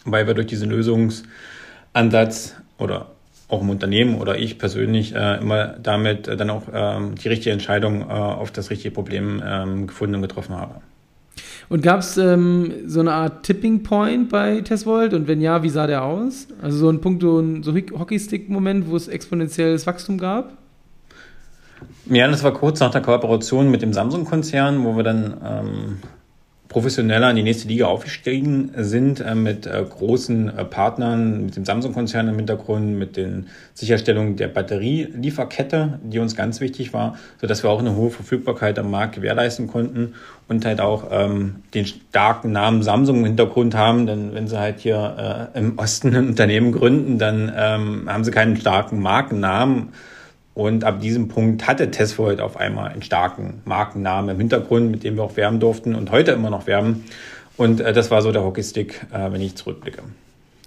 weil 0.07 0.27
wir 0.27 0.33
durch 0.33 0.47
diesen 0.47 0.71
Lösungsansatz 0.71 2.57
oder 2.79 3.09
auch 3.51 3.63
im 3.63 3.71
Unternehmen 3.71 4.21
oder 4.21 4.39
ich 4.39 4.59
persönlich 4.59 5.15
äh, 5.15 5.39
immer 5.39 5.75
damit 5.83 6.29
äh, 6.29 6.37
dann 6.37 6.51
auch 6.51 6.65
ähm, 6.73 7.15
die 7.17 7.29
richtige 7.29 7.53
Entscheidung 7.53 8.03
äh, 8.03 8.13
auf 8.13 8.51
das 8.51 8.71
richtige 8.71 8.93
Problem 8.93 9.43
ähm, 9.45 9.87
gefunden 9.87 10.17
und 10.17 10.23
getroffen 10.23 10.57
habe. 10.57 10.77
Und 11.69 11.83
gab 11.83 12.01
es 12.01 12.17
ähm, 12.17 12.73
so 12.87 12.99
eine 12.99 13.13
Art 13.13 13.45
Tipping 13.45 13.85
Point 13.85 14.29
bei 14.29 14.61
Tesvolt? 14.61 15.15
Und 15.15 15.29
wenn 15.29 15.41
ja, 15.41 15.63
wie 15.63 15.69
sah 15.69 15.87
der 15.87 16.03
aus? 16.03 16.49
Also 16.61 16.79
so 16.79 16.91
ein 16.91 17.01
Punkt, 17.01 17.23
so 17.23 17.39
ein 17.39 17.63
so 17.63 17.73
Hockeystick-Moment, 17.73 18.89
wo 18.89 18.97
es 18.97 19.07
exponentielles 19.07 19.87
Wachstum 19.87 20.19
gab? 20.19 20.53
Ja, 22.07 22.27
das 22.27 22.43
war 22.43 22.53
kurz 22.53 22.81
nach 22.81 22.91
der 22.91 23.03
Kooperation 23.03 23.71
mit 23.71 23.83
dem 23.83 23.93
Samsung-Konzern, 23.93 24.85
wo 24.85 24.97
wir 24.97 25.05
dann 25.05 25.37
ähm, 25.45 25.97
professioneller 26.71 27.29
in 27.31 27.37
die 27.37 27.43
nächste 27.43 27.67
Liga 27.67 27.87
aufgestiegen 27.87 28.71
sind 28.77 29.21
äh, 29.21 29.35
mit 29.35 29.67
äh, 29.67 29.85
großen 29.85 30.57
äh, 30.57 30.65
Partnern, 30.65 31.47
mit 31.47 31.57
dem 31.57 31.65
Samsung-Konzern 31.65 32.29
im 32.29 32.37
Hintergrund, 32.37 32.97
mit 32.97 33.17
den 33.17 33.49
Sicherstellungen 33.75 34.37
der 34.37 34.47
Batterielieferkette, 34.47 35.99
die 36.05 36.21
uns 36.21 36.37
ganz 36.37 36.61
wichtig 36.61 36.93
war, 36.93 37.19
sodass 37.41 37.65
wir 37.65 37.71
auch 37.71 37.81
eine 37.81 37.97
hohe 37.97 38.11
Verfügbarkeit 38.11 38.79
am 38.79 38.89
Markt 38.89 39.17
gewährleisten 39.17 39.67
konnten 39.67 40.15
und 40.47 40.65
halt 40.65 40.81
auch 40.81 41.09
ähm, 41.11 41.57
den 41.75 41.87
starken 41.87 42.53
Namen 42.53 42.85
Samsung 42.85 43.19
im 43.19 43.25
Hintergrund 43.25 43.75
haben, 43.75 44.07
denn 44.07 44.33
wenn 44.33 44.47
sie 44.47 44.59
halt 44.59 44.79
hier 44.79 45.51
äh, 45.53 45.59
im 45.59 45.77
Osten 45.77 46.15
ein 46.15 46.29
Unternehmen 46.29 46.71
gründen, 46.71 47.19
dann 47.19 47.53
ähm, 47.55 48.09
haben 48.09 48.23
sie 48.23 48.31
keinen 48.31 48.57
starken 48.57 49.01
Markennamen 49.01 49.89
und 50.55 50.85
ab 50.85 51.01
diesem 51.01 51.29
Punkt 51.29 51.67
hatte 51.67 51.91
Tesvolt 51.91 52.41
auf 52.41 52.57
einmal 52.57 52.91
einen 52.91 53.03
starken 53.03 53.63
Markennamen 53.65 54.31
im 54.31 54.39
Hintergrund, 54.39 54.91
mit 54.91 55.05
dem 55.05 55.17
wir 55.17 55.23
auch 55.23 55.37
werben 55.37 55.61
durften 55.61 55.95
und 55.95 56.11
heute 56.11 56.33
immer 56.33 56.51
noch 56.51 56.67
werben. 56.67 57.05
Und 57.57 57.81
äh, 57.81 57.93
das 57.93 58.11
war 58.11 58.23
so 58.23 58.33
der 58.33 58.43
Hockeystick, 58.43 59.07
äh, 59.13 59.33
wenn 59.33 59.41
ich 59.41 59.55
zurückblicke. 59.55 60.03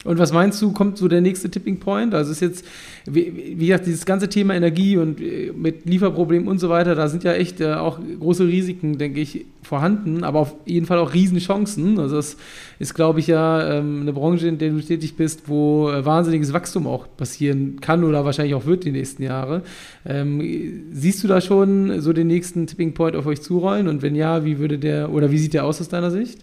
Und 0.04 0.20
was 0.20 0.34
meinst 0.34 0.62
du, 0.62 0.72
kommt 0.72 0.98
so 0.98 1.08
der 1.08 1.22
nächste 1.22 1.50
Tipping 1.50 1.80
Point? 1.80 2.14
Also 2.14 2.32
ist 2.32 2.42
jetzt, 2.42 2.66
wie, 3.06 3.56
wie 3.58 3.68
gesagt, 3.68 3.86
dieses 3.86 4.06
ganze 4.06 4.28
Thema 4.28 4.54
Energie 4.54 4.98
und 4.98 5.22
äh, 5.22 5.52
mit 5.56 5.86
Lieferproblemen 5.86 6.48
und 6.48 6.60
so 6.60 6.70
weiter, 6.70 6.96
da 6.96 7.08
sind 7.08 7.24
ja 7.24 7.34
echt 7.34 7.62
äh, 7.62 7.74
auch 7.74 8.00
große 8.20 8.46
Risiken, 8.46 8.98
denke 8.98 9.22
ich, 9.22 9.46
vorhanden, 9.62 10.24
aber 10.26 10.40
auf 10.40 10.56
jeden 10.66 10.86
Fall 10.86 10.98
auch 10.98 11.14
Riesenchancen. 11.14 12.00
Also 12.00 12.18
das 12.18 12.38
ist, 12.80 12.94
glaube 12.94 13.22
ich, 13.22 13.28
ja 13.28 13.78
ähm, 13.78 14.02
eine 14.02 14.12
Branche, 14.12 14.48
in 14.48 14.58
der 14.58 14.72
du 14.72 14.82
tätig 14.82 15.16
bist, 15.16 15.44
wo 15.48 15.90
äh, 15.90 16.06
wahnsinniges 16.06 16.52
Wachstum 16.52 16.86
auch 16.86 17.08
passieren 17.16 17.80
kann 17.80 18.04
oder 18.04 18.26
wahrscheinlich 18.26 18.56
auch 18.56 18.66
wird 18.66 18.84
die 18.84 18.92
nächsten 18.92 19.24
Jahre. 19.24 19.62
Ähm, 20.06 20.90
siehst 20.92 21.24
du 21.24 21.30
da 21.30 21.40
schon 21.40 22.02
so 22.02 22.12
den 22.12 22.28
nächsten 22.28 22.68
Tipping 22.68 22.94
Point 22.94 23.16
auf 23.16 23.26
euch 23.26 23.42
zurollen? 23.42 23.88
Und 23.88 24.02
wenn 24.02 24.16
ja, 24.16 24.44
wie 24.44 24.60
würde 24.60 24.78
der 24.78 25.12
oder 25.12 25.32
wie 25.32 25.38
sieht 25.38 25.54
der 25.54 25.64
aus 25.64 25.80
aus 25.80 25.88
deiner 25.88 26.12
Sicht? 26.12 26.40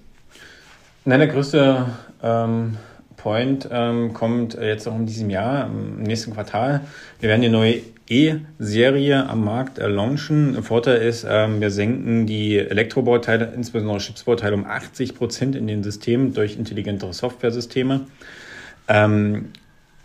Nein, 1.05 1.19
der 1.19 1.29
größte 1.29 1.87
ähm 2.23 2.77
Point 3.23 3.69
ähm, 3.71 4.15
kommt 4.15 4.55
jetzt 4.55 4.89
auch 4.89 4.97
in 4.97 5.05
diesem 5.05 5.29
Jahr, 5.29 5.67
im 5.67 6.03
nächsten 6.03 6.33
Quartal. 6.33 6.81
Wir 7.21 7.29
werden 7.29 7.43
die 7.43 7.51
neue 7.51 7.83
E-Serie 8.09 9.29
am 9.29 9.45
Markt 9.45 9.79
äh, 9.79 9.87
launchen. 9.89 10.63
Vorteil 10.63 11.03
ist, 11.03 11.27
ähm, 11.29 11.61
wir 11.61 11.71
senken 11.71 12.27
die 12.27 12.57
Elektrobauteile, 12.57 13.53
insbesondere 13.55 13.99
Chipsbauteile, 13.99 14.55
um 14.55 14.65
80 14.65 15.15
Prozent 15.15 15.55
in 15.55 15.67
den 15.67 15.83
Systemen 15.83 16.33
durch 16.33 16.57
intelligentere 16.57 17.13
Software-Systeme. 17.13 18.07
Ähm, 18.89 19.51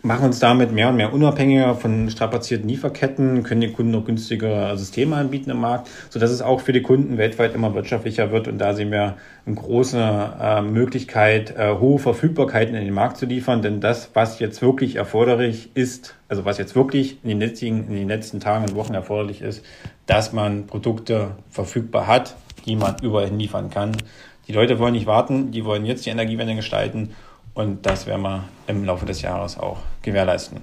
machen 0.06 0.26
uns 0.26 0.38
damit 0.38 0.72
mehr 0.72 0.88
und 0.88 0.96
mehr 0.96 1.12
unabhängiger 1.12 1.74
von 1.74 2.08
strapazierten 2.08 2.68
Lieferketten, 2.68 3.42
können 3.42 3.60
den 3.60 3.72
Kunden 3.72 3.90
noch 3.90 4.04
günstigere 4.04 4.76
Systeme 4.78 5.16
anbieten 5.16 5.50
im 5.50 5.60
Markt, 5.60 5.88
sodass 6.10 6.30
es 6.30 6.42
auch 6.42 6.60
für 6.60 6.72
die 6.72 6.82
Kunden 6.82 7.18
weltweit 7.18 7.54
immer 7.54 7.74
wirtschaftlicher 7.74 8.30
wird. 8.30 8.46
Und 8.46 8.58
da 8.58 8.72
sehen 8.74 8.92
wir 8.92 9.16
eine 9.44 9.54
große 9.56 10.32
äh, 10.40 10.62
Möglichkeit, 10.62 11.56
äh, 11.56 11.74
hohe 11.78 11.98
Verfügbarkeiten 11.98 12.74
in 12.74 12.84
den 12.84 12.94
Markt 12.94 13.16
zu 13.16 13.26
liefern. 13.26 13.62
Denn 13.62 13.80
das, 13.80 14.10
was 14.14 14.38
jetzt 14.38 14.62
wirklich 14.62 14.96
erforderlich 14.96 15.70
ist, 15.74 16.14
also 16.28 16.44
was 16.44 16.58
jetzt 16.58 16.76
wirklich 16.76 17.18
in 17.24 17.30
den 17.30 17.40
letzten, 17.40 17.88
in 17.88 17.94
den 17.96 18.08
letzten 18.08 18.38
Tagen 18.38 18.64
und 18.64 18.76
Wochen 18.76 18.94
erforderlich 18.94 19.42
ist, 19.42 19.64
dass 20.06 20.32
man 20.32 20.66
Produkte 20.66 21.32
verfügbar 21.50 22.06
hat, 22.06 22.36
die 22.64 22.76
man 22.76 22.96
überall 23.02 23.28
liefern 23.28 23.70
kann. 23.70 23.96
Die 24.46 24.52
Leute 24.52 24.78
wollen 24.78 24.92
nicht 24.92 25.06
warten, 25.06 25.50
die 25.50 25.64
wollen 25.64 25.84
jetzt 25.84 26.06
die 26.06 26.10
Energiewende 26.10 26.54
gestalten 26.54 27.10
und 27.56 27.86
das 27.86 28.06
werden 28.06 28.20
wir 28.20 28.44
im 28.66 28.84
Laufe 28.84 29.06
des 29.06 29.22
Jahres 29.22 29.58
auch 29.58 29.78
gewährleisten. 30.02 30.60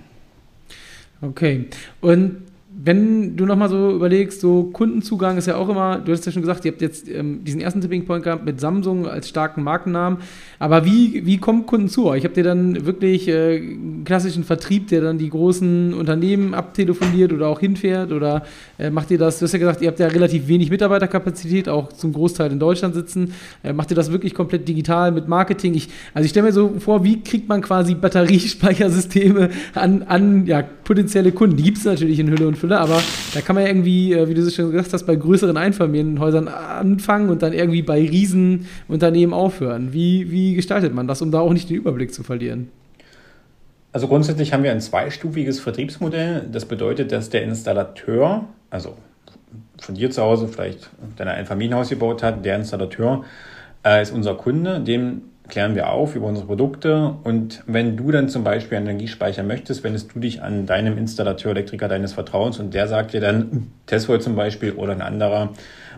Okay. 1.22 1.68
Und 2.02 2.44
wenn 2.76 3.38
du 3.38 3.46
nochmal 3.46 3.70
so 3.70 3.92
überlegst, 3.92 4.42
so 4.42 4.64
Kundenzugang 4.64 5.38
ist 5.38 5.48
ja 5.48 5.58
auch 5.58 5.70
immer, 5.70 6.00
du 6.00 6.12
hast 6.12 6.26
ja 6.26 6.32
schon 6.32 6.42
gesagt, 6.42 6.66
ihr 6.66 6.72
habt 6.72 6.82
jetzt 6.82 7.08
ähm, 7.08 7.44
diesen 7.44 7.62
ersten 7.62 7.82
Tipping 7.82 8.06
Point 8.06 8.24
gehabt 8.24 8.46
mit 8.46 8.60
Samsung 8.60 9.08
als 9.08 9.30
starken 9.30 9.64
Markennamen. 9.64 10.20
Aber 10.60 10.84
wie, 10.84 11.26
wie 11.26 11.38
kommen 11.38 11.66
Kunden 11.66 11.88
zu 11.88 12.08
euch? 12.08 12.26
Habt 12.26 12.36
ihr 12.36 12.44
dann 12.44 12.86
wirklich 12.86 13.28
äh, 13.28 13.62
klassischen 14.06 14.44
Vertrieb, 14.44 14.88
der 14.88 15.02
dann 15.02 15.18
die 15.18 15.30
großen 15.30 15.94
Unternehmen 15.94 16.54
abtelefoniert 16.54 17.32
oder 17.32 17.48
auch 17.48 17.60
hinfährt? 17.60 18.12
Oder 18.12 18.44
äh, 18.80 18.90
macht 18.90 19.12
ihr 19.12 19.20
das, 19.20 19.40
du 19.40 19.46
hast 19.46 19.54
ja 19.54 19.60
gesagt, 19.60 19.82
ihr 19.82 19.88
habt 19.90 20.00
ja 20.00 20.08
relativ 20.08 20.48
wenig 20.48 20.72
Mitarbeiterkapazität, 20.72 21.70
auch 21.70 21.94
zum 21.94 22.12
Großteil 22.12 22.52
in 22.52 22.60
Deutschland 22.60 22.96
sitzen. 22.96 23.34
Äh, 23.62 23.74
macht 23.74 23.92
ihr 23.92 23.96
das 23.96 24.12
wirklich 24.12 24.34
komplett 24.34 24.68
digital 24.68 25.12
mit 25.12 25.28
Marketing? 25.28 25.76
Ich, 25.76 25.90
also 26.14 26.26
ich 26.26 26.32
stelle 26.32 26.48
mir 26.48 26.54
so 26.54 26.74
vor, 26.80 27.04
wie 27.04 27.22
kriegt 27.22 27.48
man 27.48 27.62
quasi 27.62 27.94
Batteriespeichersysteme 27.94 29.50
an, 29.76 30.04
an 30.04 30.48
ja, 30.48 30.64
potenzielle 30.64 31.32
Kunden? 31.32 31.58
Die 31.58 31.64
gibt 31.64 31.78
es 31.78 31.86
natürlich 31.86 32.20
in 32.20 32.32
Hülle 32.32 32.48
und 32.48 32.58
Fülle, 32.64 32.80
aber 32.80 33.04
da 33.34 33.42
kann 33.42 33.58
man 33.58 33.66
irgendwie, 33.66 34.14
äh, 34.14 34.30
wie 34.30 34.34
du 34.34 34.50
schon 34.50 34.72
gesagt 34.72 34.94
hast, 34.94 35.04
bei 35.04 35.18
größeren 35.18 35.58
Einfamilienhäusern 35.58 36.48
anfangen 36.48 37.30
und 37.30 37.42
dann 37.42 37.52
irgendwie 37.52 37.82
bei 37.82 38.00
Riesenunternehmen 38.00 39.34
aufhören. 39.34 39.92
Wie, 39.92 40.32
wie 40.32 40.56
gestaltet 40.56 40.94
man 40.94 41.06
das, 41.06 41.22
um 41.22 41.30
da 41.30 41.42
auch 41.42 41.52
nicht 41.52 41.70
den 41.70 41.76
Überblick 41.76 42.14
zu 42.14 42.24
verlieren? 42.24 42.70
Also 43.92 44.08
grundsätzlich 44.08 44.54
haben 44.54 44.64
wir 44.64 44.72
ein 44.72 44.80
zweistufiges 44.80 45.60
Vertriebsmodell. 45.60 46.48
Das 46.50 46.64
bedeutet, 46.64 47.12
dass 47.12 47.30
der 47.30 47.44
Installateur, 47.44 48.46
also 48.70 48.96
von 49.82 49.96
dir 49.96 50.10
zu 50.10 50.22
Hause 50.22 50.48
vielleicht 50.48 50.90
dein 51.18 51.28
Einfamilienhaus 51.28 51.90
gebaut 51.90 52.24
hat, 52.24 52.46
der 52.46 52.56
Installateur 52.56 53.26
äh, 53.86 54.02
ist 54.02 54.14
unser 54.14 54.36
Kunde, 54.36 54.80
dem 54.80 55.24
klären 55.48 55.76
wir 55.76 55.90
auf 55.90 56.16
über 56.16 56.28
unsere 56.28 56.48
Produkte 56.48 57.16
und 57.24 57.64
wenn 57.68 57.98
du 57.98 58.12
dann 58.12 58.30
zum 58.30 58.44
Beispiel 58.44 58.78
einen 58.78 58.88
Energiespeicher 58.88 59.44
möchtest, 59.44 59.84
wendest 59.84 60.16
du 60.16 60.20
dich 60.20 60.42
an 60.42 60.66
deinem 60.66 60.98
Installateur, 60.98 61.52
Elektriker 61.52 61.88
deines 61.88 62.14
Vertrauens 62.14 62.60
und 62.60 62.74
der 62.74 62.88
sagt 62.88 63.14
dir 63.14 63.22
dann, 63.22 63.72
Tesla 63.86 64.20
zum 64.20 64.36
Beispiel 64.36 64.72
oder 64.72 64.94
ein 64.94 65.02
anderer 65.02 65.50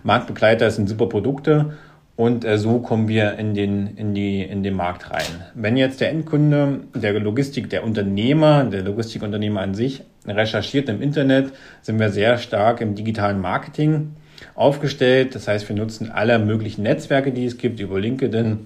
Marktbegleiter, 0.04 0.66
das 0.66 0.76
sind 0.76 0.90
super 0.90 1.08
Produkte 1.08 1.74
und 2.16 2.46
äh, 2.46 2.58
so 2.58 2.80
kommen 2.80 3.08
wir 3.08 3.38
in 3.38 3.54
den, 3.54 3.96
in, 3.98 4.14
die, 4.14 4.42
in 4.42 4.64
den 4.64 4.74
Markt 4.74 5.12
rein. 5.12 5.44
Wenn 5.54 5.78
jetzt 5.78 6.00
der 6.02 6.10
Endkunde, 6.10 6.82
der 6.94 7.20
Logistik, 7.20 7.70
der 7.70 7.84
Unternehmer, 7.84 8.64
der 8.64 8.84
Logistikunternehmer 8.84 9.62
an 9.62 9.76
sich 9.76 10.04
recherchiert 10.26 10.90
im 10.90 11.02
Internet, 11.02 11.52
sind 11.82 12.00
wir 12.00 12.10
sehr 12.10 12.38
stark 12.38 12.82
im 12.82 12.96
digitalen 12.96 13.40
Marketing 13.42 14.16
aufgestellt. 14.56 15.36
Das 15.36 15.48
heißt, 15.48 15.68
wir 15.68 15.76
nutzen 15.76 16.10
alle 16.12 16.40
möglichen 16.40 16.84
Netzwerke, 16.84 17.32
die 17.32 17.46
es 17.46 17.58
gibt, 17.58 17.80
über 17.80 18.00
LinkedIn, 18.00 18.60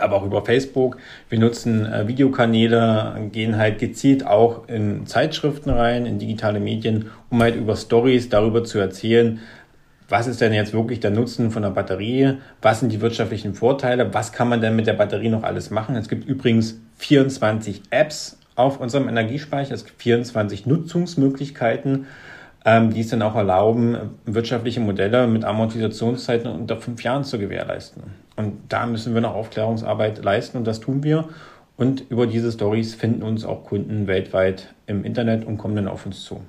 aber 0.00 0.16
auch 0.16 0.24
über 0.24 0.44
Facebook. 0.44 0.98
Wir 1.28 1.38
nutzen 1.38 1.86
äh, 1.86 2.08
Videokanäle, 2.08 3.28
gehen 3.32 3.56
halt 3.56 3.78
gezielt 3.78 4.26
auch 4.26 4.68
in 4.68 5.06
Zeitschriften 5.06 5.70
rein, 5.70 6.06
in 6.06 6.18
digitale 6.18 6.60
Medien, 6.60 7.10
um 7.30 7.42
halt 7.42 7.56
über 7.56 7.76
Stories 7.76 8.28
darüber 8.28 8.64
zu 8.64 8.78
erzählen, 8.78 9.40
was 10.08 10.28
ist 10.28 10.40
denn 10.40 10.52
jetzt 10.52 10.72
wirklich 10.72 11.00
der 11.00 11.10
Nutzen 11.10 11.50
von 11.50 11.62
der 11.62 11.70
Batterie? 11.70 12.34
Was 12.62 12.80
sind 12.80 12.92
die 12.92 13.00
wirtschaftlichen 13.00 13.54
Vorteile? 13.54 14.14
Was 14.14 14.32
kann 14.32 14.48
man 14.48 14.60
denn 14.60 14.76
mit 14.76 14.86
der 14.86 14.92
Batterie 14.92 15.28
noch 15.28 15.42
alles 15.42 15.70
machen? 15.70 15.96
Es 15.96 16.08
gibt 16.08 16.28
übrigens 16.28 16.78
24 16.98 17.82
Apps 17.90 18.38
auf 18.54 18.78
unserem 18.78 19.08
Energiespeicher. 19.08 19.74
Es 19.74 19.84
gibt 19.84 20.00
24 20.00 20.64
Nutzungsmöglichkeiten, 20.66 22.06
ähm, 22.66 22.92
die 22.92 23.00
es 23.00 23.08
dann 23.08 23.22
auch 23.22 23.36
erlauben, 23.36 23.96
wirtschaftliche 24.24 24.80
Modelle 24.80 25.28
mit 25.28 25.44
Amortisationszeiten 25.44 26.50
unter 26.50 26.76
fünf 26.76 27.02
Jahren 27.04 27.22
zu 27.22 27.38
gewährleisten. 27.38 28.02
Und 28.34 28.54
da 28.68 28.86
müssen 28.86 29.14
wir 29.14 29.20
noch 29.20 29.34
Aufklärungsarbeit 29.34 30.22
leisten 30.22 30.58
und 30.58 30.66
das 30.66 30.80
tun 30.80 31.04
wir. 31.04 31.28
Und 31.76 32.04
über 32.10 32.26
diese 32.26 32.50
Stories 32.50 32.94
finden 32.94 33.22
uns 33.22 33.44
auch 33.44 33.64
Kunden 33.64 34.08
weltweit 34.08 34.74
im 34.88 35.04
Internet 35.04 35.46
und 35.46 35.58
kommen 35.58 35.76
dann 35.76 35.86
auf 35.86 36.06
uns 36.06 36.24
zu. 36.24 36.40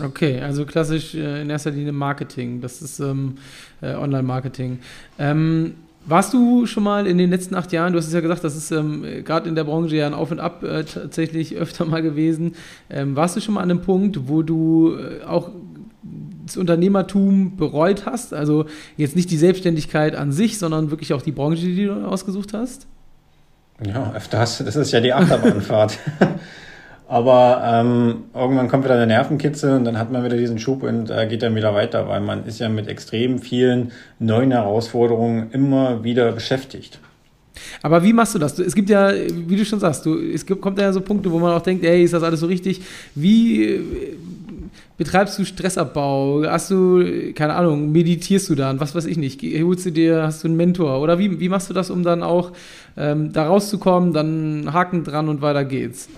Okay, 0.00 0.40
also 0.40 0.64
klassisch 0.64 1.16
äh, 1.16 1.42
in 1.42 1.50
erster 1.50 1.72
Linie 1.72 1.92
Marketing. 1.92 2.60
Das 2.60 2.80
ist 2.80 3.00
ähm, 3.00 3.38
äh, 3.82 3.94
Online-Marketing. 3.94 4.78
Ähm, 5.18 5.74
warst 6.08 6.32
du 6.32 6.66
schon 6.66 6.82
mal 6.82 7.06
in 7.06 7.18
den 7.18 7.30
letzten 7.30 7.54
acht 7.54 7.72
Jahren, 7.72 7.92
du 7.92 7.98
hast 7.98 8.06
es 8.06 8.12
ja 8.12 8.20
gesagt, 8.20 8.44
das 8.44 8.56
ist 8.56 8.70
ähm, 8.70 9.04
gerade 9.24 9.48
in 9.48 9.54
der 9.54 9.64
Branche 9.64 9.96
ja 9.96 10.06
ein 10.06 10.14
Auf 10.14 10.30
und 10.30 10.40
Ab 10.40 10.62
äh, 10.62 10.84
tatsächlich 10.84 11.56
öfter 11.56 11.84
mal 11.84 12.02
gewesen. 12.02 12.54
Ähm, 12.90 13.16
warst 13.16 13.36
du 13.36 13.40
schon 13.40 13.54
mal 13.54 13.62
an 13.62 13.70
einem 13.70 13.82
Punkt, 13.82 14.28
wo 14.28 14.42
du 14.42 14.96
äh, 14.96 15.24
auch 15.24 15.50
das 16.46 16.56
Unternehmertum 16.56 17.56
bereut 17.56 18.06
hast? 18.06 18.32
Also 18.32 18.66
jetzt 18.96 19.16
nicht 19.16 19.30
die 19.30 19.36
Selbstständigkeit 19.36 20.14
an 20.14 20.32
sich, 20.32 20.58
sondern 20.58 20.90
wirklich 20.90 21.12
auch 21.12 21.22
die 21.22 21.32
Branche, 21.32 21.62
die 21.62 21.86
du 21.86 21.92
ausgesucht 22.06 22.54
hast? 22.54 22.86
Ja, 23.84 24.12
öfters. 24.14 24.58
Das 24.58 24.76
ist 24.76 24.92
ja 24.92 25.00
die 25.00 25.12
Achterbahnfahrt. 25.12 25.98
Aber 27.08 27.62
ähm, 27.64 28.24
irgendwann 28.34 28.68
kommt 28.68 28.84
wieder 28.84 28.96
der 28.96 29.06
Nervenkitzel 29.06 29.76
und 29.76 29.84
dann 29.84 29.98
hat 29.98 30.12
man 30.12 30.22
wieder 30.24 30.36
diesen 30.36 30.58
Schub 30.58 30.82
und 30.82 31.10
äh, 31.10 31.26
geht 31.26 31.42
dann 31.42 31.54
wieder 31.54 31.74
weiter, 31.74 32.06
weil 32.06 32.20
man 32.20 32.44
ist 32.44 32.58
ja 32.58 32.68
mit 32.68 32.86
extrem 32.86 33.38
vielen 33.38 33.92
neuen 34.18 34.52
Herausforderungen 34.52 35.50
immer 35.52 36.04
wieder 36.04 36.30
beschäftigt. 36.32 37.00
Aber 37.82 38.04
wie 38.04 38.12
machst 38.12 38.34
du 38.34 38.38
das? 38.38 38.58
Es 38.58 38.74
gibt 38.74 38.90
ja, 38.90 39.10
wie 39.10 39.56
du 39.56 39.64
schon 39.64 39.80
sagst, 39.80 40.04
du, 40.04 40.18
es 40.18 40.44
gibt, 40.44 40.60
kommt 40.60 40.78
ja 40.78 40.92
so 40.92 41.00
Punkte, 41.00 41.32
wo 41.32 41.38
man 41.38 41.56
auch 41.56 41.62
denkt, 41.62 41.82
ey, 41.82 42.04
ist 42.04 42.12
das 42.12 42.22
alles 42.22 42.40
so 42.40 42.46
richtig? 42.46 42.82
Wie 43.14 43.64
äh, 43.64 43.80
betreibst 44.98 45.38
du 45.38 45.46
Stressabbau? 45.46 46.44
Hast 46.46 46.70
du, 46.70 47.32
keine 47.34 47.54
Ahnung, 47.54 47.90
meditierst 47.90 48.50
du 48.50 48.54
dann? 48.54 48.80
Was 48.80 48.94
weiß 48.94 49.06
ich 49.06 49.16
nicht? 49.16 49.42
Holst 49.42 49.86
du 49.86 49.92
dir, 49.92 50.24
hast 50.24 50.44
du 50.44 50.48
einen 50.48 50.58
Mentor? 50.58 51.00
Oder 51.00 51.18
wie, 51.18 51.40
wie 51.40 51.48
machst 51.48 51.70
du 51.70 51.74
das, 51.74 51.90
um 51.90 52.02
dann 52.02 52.22
auch 52.22 52.52
ähm, 52.98 53.32
da 53.32 53.46
rauszukommen, 53.46 54.12
dann 54.12 54.74
Haken 54.74 55.04
dran 55.04 55.30
und 55.30 55.40
weiter 55.40 55.64
geht's? 55.64 56.10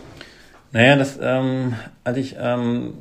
Naja, 0.73 0.97
das 0.97 1.19
ähm, 1.21 1.75
hatte 2.05 2.21
ich, 2.21 2.37
ähm, 2.41 2.95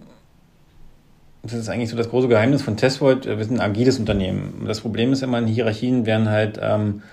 das 1.44 1.54
ist 1.54 1.70
eigentlich 1.70 1.90
so 1.90 1.98
das 1.98 2.10
große 2.10 2.28
Geheimnis 2.28 2.64
von 2.64 2.78
Testvolt. 2.78 3.26
Wir 3.26 3.44
sind 3.44 3.60
ein 3.60 3.70
agiles 3.70 4.00
Unternehmen. 4.00 4.66
Das 4.68 4.82
Problem 4.82 5.14
ist 5.14 5.22
immer, 5.22 5.38
in 5.38 5.48
Hierarchien 5.48 6.06
werden 6.06 6.30
halt 6.30 6.60
ähm, 6.62 7.04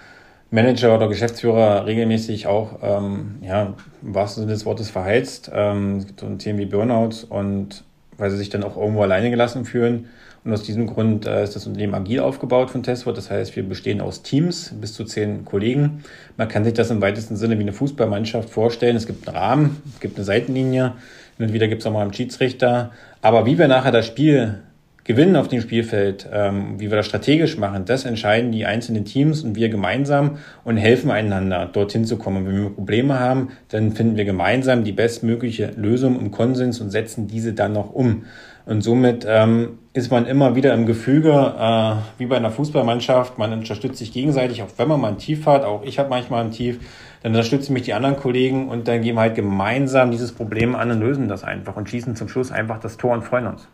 Manager 0.50 0.94
oder 0.96 1.08
Geschäftsführer 1.08 1.84
regelmäßig 1.86 2.46
auch, 2.46 2.78
ähm, 2.82 3.36
ja, 3.42 3.74
im 4.02 4.14
wahrsten 4.14 4.42
Sinne 4.42 4.54
des 4.54 4.64
Wortes 4.64 4.88
verheizt. 4.88 5.50
Ähm, 5.52 5.98
es 5.98 6.06
gibt 6.06 6.20
so 6.20 6.34
Themen 6.36 6.58
wie 6.58 6.66
Burnouts 6.66 7.24
und 7.24 7.84
weil 8.16 8.30
sie 8.30 8.38
sich 8.38 8.48
dann 8.48 8.64
auch 8.64 8.78
irgendwo 8.78 9.02
alleine 9.02 9.30
gelassen 9.30 9.66
fühlen. 9.66 10.06
Und 10.46 10.52
aus 10.52 10.62
diesem 10.62 10.86
Grund 10.86 11.26
äh, 11.26 11.42
ist 11.42 11.56
das 11.56 11.66
Unternehmen 11.66 11.94
agil 11.94 12.20
aufgebaut 12.20 12.70
von 12.70 12.84
Testwort. 12.84 13.16
Das 13.16 13.32
heißt, 13.32 13.56
wir 13.56 13.68
bestehen 13.68 14.00
aus 14.00 14.22
Teams, 14.22 14.72
bis 14.80 14.94
zu 14.94 15.02
zehn 15.02 15.44
Kollegen. 15.44 16.04
Man 16.36 16.46
kann 16.46 16.62
sich 16.62 16.72
das 16.72 16.88
im 16.92 17.02
weitesten 17.02 17.34
Sinne 17.34 17.58
wie 17.58 17.62
eine 17.62 17.72
Fußballmannschaft 17.72 18.48
vorstellen. 18.48 18.94
Es 18.94 19.08
gibt 19.08 19.26
einen 19.26 19.36
Rahmen, 19.36 19.82
es 19.92 19.98
gibt 19.98 20.16
eine 20.16 20.24
Seitenlinie. 20.24 20.92
Hin 21.36 21.46
und 21.46 21.52
wieder 21.52 21.66
gibt 21.66 21.82
es 21.82 21.86
auch 21.86 21.92
mal 21.92 22.02
einen 22.02 22.14
Schiedsrichter. 22.14 22.92
Aber 23.22 23.44
wie 23.44 23.58
wir 23.58 23.66
nachher 23.66 23.90
das 23.90 24.06
Spiel 24.06 24.60
gewinnen 25.02 25.34
auf 25.34 25.48
dem 25.48 25.60
Spielfeld, 25.60 26.28
ähm, 26.32 26.78
wie 26.78 26.90
wir 26.90 26.96
das 26.96 27.06
strategisch 27.06 27.58
machen, 27.58 27.84
das 27.84 28.04
entscheiden 28.04 28.52
die 28.52 28.66
einzelnen 28.66 29.04
Teams 29.04 29.42
und 29.42 29.56
wir 29.56 29.68
gemeinsam 29.68 30.38
und 30.62 30.76
helfen 30.76 31.10
einander, 31.10 31.68
dorthin 31.72 32.04
zu 32.04 32.18
kommen. 32.18 32.38
Und 32.38 32.46
wenn 32.46 32.62
wir 32.62 32.70
Probleme 32.70 33.18
haben, 33.18 33.48
dann 33.68 33.90
finden 33.92 34.16
wir 34.16 34.24
gemeinsam 34.24 34.84
die 34.84 34.92
bestmögliche 34.92 35.72
Lösung 35.76 36.20
im 36.20 36.30
Konsens 36.30 36.80
und 36.80 36.90
setzen 36.90 37.26
diese 37.26 37.52
dann 37.52 37.72
noch 37.72 37.92
um. 37.92 38.26
Und 38.66 38.82
somit 38.82 39.24
ähm, 39.28 39.78
ist 39.92 40.10
man 40.10 40.26
immer 40.26 40.56
wieder 40.56 40.74
im 40.74 40.86
Gefüge, 40.86 41.30
äh, 41.30 41.94
wie 42.18 42.26
bei 42.26 42.36
einer 42.36 42.50
Fußballmannschaft. 42.50 43.38
Man 43.38 43.52
unterstützt 43.52 43.98
sich 43.98 44.12
gegenseitig, 44.12 44.60
auch 44.62 44.68
wenn 44.76 44.88
man 44.88 45.00
mal 45.00 45.12
ein 45.12 45.18
Tief 45.18 45.46
hat. 45.46 45.64
Auch 45.64 45.84
ich 45.84 46.00
habe 46.00 46.10
manchmal 46.10 46.44
ein 46.44 46.50
Tief. 46.50 46.80
Dann 47.22 47.30
unterstützen 47.30 47.72
mich 47.74 47.82
die 47.82 47.94
anderen 47.94 48.16
Kollegen 48.16 48.68
und 48.68 48.88
dann 48.88 49.02
gehen 49.02 49.14
wir 49.14 49.20
halt 49.20 49.36
gemeinsam 49.36 50.10
dieses 50.10 50.32
Problem 50.32 50.74
an 50.74 50.90
und 50.90 51.00
lösen 51.00 51.28
das 51.28 51.44
einfach 51.44 51.76
und 51.76 51.88
schießen 51.88 52.16
zum 52.16 52.28
Schluss 52.28 52.50
einfach 52.50 52.80
das 52.80 52.96
Tor 52.96 53.14
und 53.14 53.22
freuen 53.22 53.46
uns. 53.46 53.68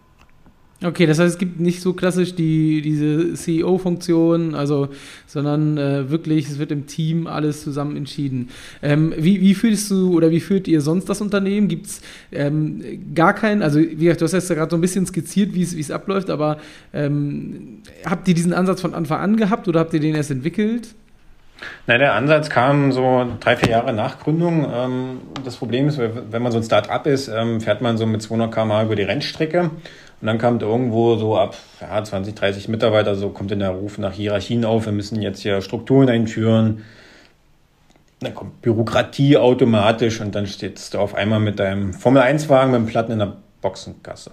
Okay, 0.84 1.06
das 1.06 1.20
heißt, 1.20 1.34
es 1.34 1.38
gibt 1.38 1.60
nicht 1.60 1.80
so 1.80 1.92
klassisch 1.92 2.34
die, 2.34 2.82
diese 2.82 3.34
CEO-Funktion, 3.34 4.54
also, 4.56 4.88
sondern 5.28 5.78
äh, 5.78 6.10
wirklich, 6.10 6.48
es 6.48 6.58
wird 6.58 6.72
im 6.72 6.86
Team 6.86 7.28
alles 7.28 7.62
zusammen 7.62 7.96
entschieden. 7.96 8.48
Ähm, 8.82 9.14
wie, 9.16 9.40
wie 9.40 9.54
fühlst 9.54 9.90
du 9.92 10.16
oder 10.16 10.32
wie 10.32 10.40
führt 10.40 10.66
ihr 10.66 10.80
sonst 10.80 11.08
das 11.08 11.20
Unternehmen? 11.20 11.68
Gibt 11.68 11.86
es 11.86 12.00
ähm, 12.32 12.82
gar 13.14 13.32
keinen, 13.32 13.62
also 13.62 13.78
wie 13.78 13.94
gesagt, 13.94 14.22
du 14.22 14.24
hast 14.24 14.32
jetzt 14.32 14.50
ja 14.50 14.56
gerade 14.56 14.70
so 14.70 14.76
ein 14.76 14.80
bisschen 14.80 15.06
skizziert, 15.06 15.54
wie 15.54 15.62
es 15.62 15.90
abläuft, 15.90 16.30
aber 16.30 16.58
ähm, 16.92 17.82
habt 18.04 18.26
ihr 18.26 18.34
diesen 18.34 18.52
Ansatz 18.52 18.80
von 18.80 18.92
Anfang 18.92 19.20
an 19.20 19.36
gehabt 19.36 19.68
oder 19.68 19.80
habt 19.80 19.94
ihr 19.94 20.00
den 20.00 20.16
erst 20.16 20.32
entwickelt? 20.32 20.94
Na, 21.86 21.98
der 21.98 22.14
Ansatz 22.14 22.50
kam 22.50 22.92
so 22.92 23.26
drei, 23.40 23.56
vier 23.56 23.70
Jahre 23.70 23.92
nach 23.92 24.18
Gründung. 24.18 24.66
Ähm, 24.72 25.20
das 25.44 25.56
Problem 25.56 25.88
ist, 25.88 25.98
wenn 25.98 26.42
man 26.42 26.52
so 26.52 26.58
ein 26.58 26.64
Start-up 26.64 27.06
ist, 27.06 27.28
ähm, 27.28 27.60
fährt 27.60 27.82
man 27.82 27.98
so 27.98 28.06
mit 28.06 28.22
200 28.22 28.52
km 28.52 28.84
über 28.84 28.96
die 28.96 29.02
Rennstrecke 29.02 29.70
und 30.22 30.26
dann 30.26 30.38
kommt 30.38 30.62
irgendwo 30.62 31.16
so 31.16 31.36
ab 31.36 31.56
ja, 31.80 32.02
20, 32.02 32.34
30 32.34 32.68
Mitarbeiter, 32.68 33.16
so 33.16 33.30
kommt 33.30 33.50
in 33.52 33.58
der 33.58 33.70
Ruf 33.70 33.98
nach 33.98 34.12
Hierarchien 34.12 34.64
auf, 34.64 34.86
wir 34.86 34.92
müssen 34.92 35.20
jetzt 35.20 35.42
hier 35.42 35.60
Strukturen 35.60 36.08
einführen. 36.08 36.84
Dann 38.20 38.34
kommt 38.34 38.62
Bürokratie 38.62 39.36
automatisch 39.36 40.20
und 40.20 40.32
dann 40.34 40.46
stehst 40.46 40.94
du 40.94 40.98
auf 40.98 41.16
einmal 41.16 41.40
mit 41.40 41.58
deinem 41.58 41.92
Formel-1-Wagen 41.92 42.70
mit 42.70 42.80
dem 42.82 42.86
Platten 42.86 43.12
in 43.12 43.18
der 43.18 43.36
Boxengasse. 43.60 44.30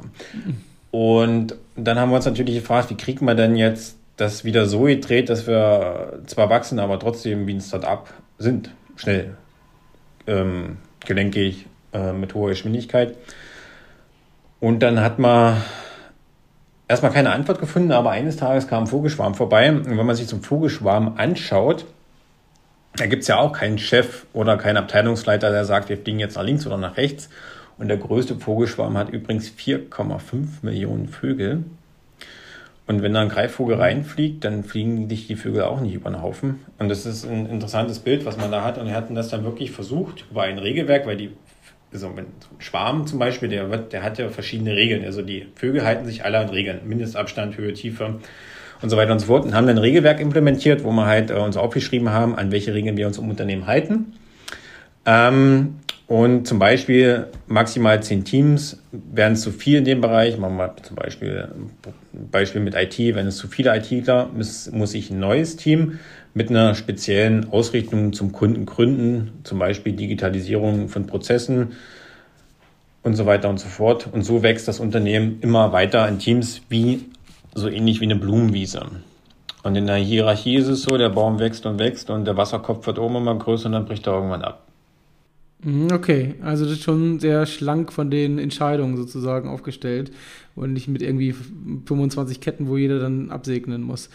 Und 0.91 1.55
dann 1.75 1.99
haben 1.99 2.09
wir 2.11 2.17
uns 2.17 2.25
natürlich 2.25 2.55
gefragt, 2.55 2.91
wie 2.91 2.97
kriegt 2.97 3.23
man 3.23 3.35
denn 3.35 3.55
jetzt 3.55 3.98
das 4.19 4.43
wieder 4.43 4.65
so 4.65 4.83
gedreht, 4.83 5.29
dass 5.29 5.47
wir 5.47 6.19
zwar 6.25 6.49
wachsen, 6.49 6.79
aber 6.79 6.99
trotzdem 6.99 7.47
wie 7.47 7.53
ein 7.53 7.61
Start-up 7.61 8.13
sind. 8.37 8.71
Schnell, 8.95 9.37
ähm, 10.27 10.77
gelenkig, 11.05 11.65
äh, 11.93 12.11
mit 12.11 12.33
hoher 12.33 12.49
Geschwindigkeit. 12.49 13.15
Und 14.59 14.79
dann 14.79 14.99
hat 14.99 15.19
man 15.19 15.57
erstmal 16.87 17.13
keine 17.13 17.31
Antwort 17.31 17.59
gefunden, 17.59 17.91
aber 17.91 18.11
eines 18.11 18.35
Tages 18.35 18.67
kam 18.67 18.83
ein 18.83 18.87
Vogelschwarm 18.87 19.35
vorbei. 19.35 19.71
Und 19.71 19.97
wenn 19.97 20.05
man 20.05 20.15
sich 20.15 20.27
zum 20.27 20.43
Vogelschwarm 20.43 21.15
anschaut, 21.17 21.85
da 22.95 23.05
gibt 23.05 23.21
es 23.21 23.27
ja 23.27 23.37
auch 23.37 23.53
keinen 23.53 23.77
Chef 23.77 24.25
oder 24.33 24.57
keinen 24.57 24.77
Abteilungsleiter, 24.77 25.51
der 25.51 25.63
sagt, 25.63 25.87
wir 25.89 25.97
fliegen 25.97 26.19
jetzt 26.19 26.35
nach 26.35 26.43
links 26.43 26.67
oder 26.67 26.77
nach 26.77 26.97
rechts. 26.97 27.29
Und 27.77 27.87
der 27.87 27.97
größte 27.97 28.35
Vogelschwarm 28.35 28.97
hat 28.97 29.09
übrigens 29.09 29.49
4,5 29.49 30.63
Millionen 30.63 31.07
Vögel. 31.07 31.63
Und 32.89 33.03
wenn 33.03 33.13
da 33.13 33.21
ein 33.21 33.29
Greifvogel 33.29 33.75
reinfliegt, 33.75 34.43
dann 34.43 34.63
fliegen 34.63 35.07
dich 35.07 35.27
die 35.27 35.35
Vögel 35.35 35.61
auch 35.61 35.79
nicht 35.79 35.93
über 35.93 36.09
den 36.09 36.23
Haufen. 36.23 36.61
Und 36.79 36.89
das 36.89 37.05
ist 37.05 37.23
ein 37.23 37.45
interessantes 37.45 37.99
Bild, 37.99 38.25
was 38.25 38.37
man 38.37 38.51
da 38.51 38.63
hat. 38.63 38.79
Und 38.79 38.87
wir 38.87 38.95
hatten 38.95 39.13
das 39.13 39.29
dann 39.29 39.43
wirklich 39.43 39.69
versucht 39.69 40.25
über 40.31 40.41
ein 40.41 40.57
Regelwerk, 40.57 41.05
weil 41.05 41.15
die 41.15 41.29
also 41.93 42.11
wenn 42.15 42.25
Schwarm 42.57 43.05
zum 43.05 43.19
Beispiel, 43.19 43.47
der, 43.47 43.69
wird, 43.69 43.93
der 43.93 44.01
hat 44.01 44.17
ja 44.17 44.29
verschiedene 44.29 44.75
Regeln. 44.75 45.05
Also 45.05 45.21
die 45.21 45.45
Vögel 45.53 45.85
halten 45.85 46.07
sich 46.07 46.25
alle 46.25 46.39
an 46.39 46.49
Regeln. 46.49 46.79
Mindestabstand, 46.83 47.57
Höhe, 47.57 47.73
Tiefe 47.73 48.15
und 48.81 48.89
so 48.89 48.97
weiter 48.97 49.11
und 49.11 49.19
so 49.19 49.27
fort. 49.27 49.45
Und 49.45 49.53
haben 49.53 49.67
dann 49.67 49.77
ein 49.77 49.83
Regelwerk 49.83 50.19
implementiert, 50.19 50.83
wo 50.83 50.89
wir 50.89 51.05
halt 51.05 51.29
äh, 51.29 51.35
uns 51.35 51.57
aufgeschrieben 51.57 52.09
haben, 52.09 52.35
an 52.35 52.51
welche 52.51 52.73
Regeln 52.73 52.97
wir 52.97 53.05
uns 53.05 53.19
im 53.19 53.29
Unternehmen 53.29 53.67
halten. 53.67 54.13
Ähm, 55.05 55.75
und 56.09 56.47
zum 56.47 56.57
Beispiel 56.57 57.27
maximal 57.47 58.01
zehn 58.01 58.25
Teams. 58.25 58.81
Wären 58.91 59.33
es 59.33 59.41
zu 59.41 59.51
viel 59.51 59.77
in 59.77 59.85
dem 59.85 60.01
Bereich, 60.01 60.39
machen 60.39 60.57
wir 60.57 60.75
zum 60.81 60.95
Beispiel 60.95 61.49
Beispiel 62.31 62.61
mit 62.61 62.73
IT, 62.73 62.97
wenn 63.15 63.27
es 63.27 63.37
zu 63.37 63.47
viele 63.47 63.77
ITler, 63.77 64.27
muss, 64.35 64.71
muss 64.71 64.95
ich 64.95 65.11
ein 65.11 65.19
neues 65.19 65.55
Team 65.55 65.99
mit 66.33 66.49
einer 66.49 66.73
speziellen 66.73 67.51
Ausrichtung 67.51 68.11
zum 68.11 68.31
Kunden 68.31 68.65
gründen, 68.65 69.33
zum 69.43 69.59
Beispiel 69.59 69.93
Digitalisierung 69.93 70.89
von 70.89 71.05
Prozessen 71.05 71.73
und 73.03 73.13
so 73.13 73.27
weiter 73.27 73.47
und 73.47 73.59
so 73.59 73.67
fort. 73.67 74.09
Und 74.11 74.23
so 74.23 74.41
wächst 74.41 74.67
das 74.67 74.79
Unternehmen 74.79 75.37
immer 75.41 75.73
weiter 75.73 76.07
in 76.07 76.17
Teams 76.17 76.61
wie 76.69 77.05
so 77.53 77.69
ähnlich 77.69 78.01
wie 78.01 78.05
eine 78.05 78.15
Blumenwiese. 78.15 78.83
Und 79.61 79.75
in 79.75 79.85
der 79.85 79.97
Hierarchie 79.97 80.55
ist 80.55 80.69
es 80.69 80.81
so, 80.81 80.97
der 80.97 81.09
Baum 81.09 81.37
wächst 81.37 81.67
und 81.67 81.77
wächst 81.77 82.09
und 82.09 82.25
der 82.25 82.35
Wasserkopf 82.35 82.87
wird 82.87 82.97
oben 82.97 83.17
immer 83.17 83.35
größer 83.35 83.67
und 83.67 83.73
dann 83.73 83.85
bricht 83.85 84.07
er 84.07 84.13
irgendwann 84.13 84.41
ab. 84.41 84.68
Mhm, 85.61 85.89
okay, 85.91 86.35
also 86.41 86.63
das 86.63 86.75
ist 86.75 86.83
schon 86.83 87.19
sehr 87.19 87.45
schlank 87.45 87.91
von 87.91 88.09
den 88.09 88.39
Entscheidungen 88.39 88.95
sozusagen 88.95 89.49
aufgestellt 89.49 90.09
und 90.55 90.71
nicht 90.71 90.87
mit 90.87 91.01
irgendwie 91.01 91.33
25 91.85 92.39
Ketten, 92.39 92.69
wo 92.69 92.77
jeder 92.77 92.99
dann 92.99 93.29
absegnen 93.29 93.81
muss. 93.81 94.09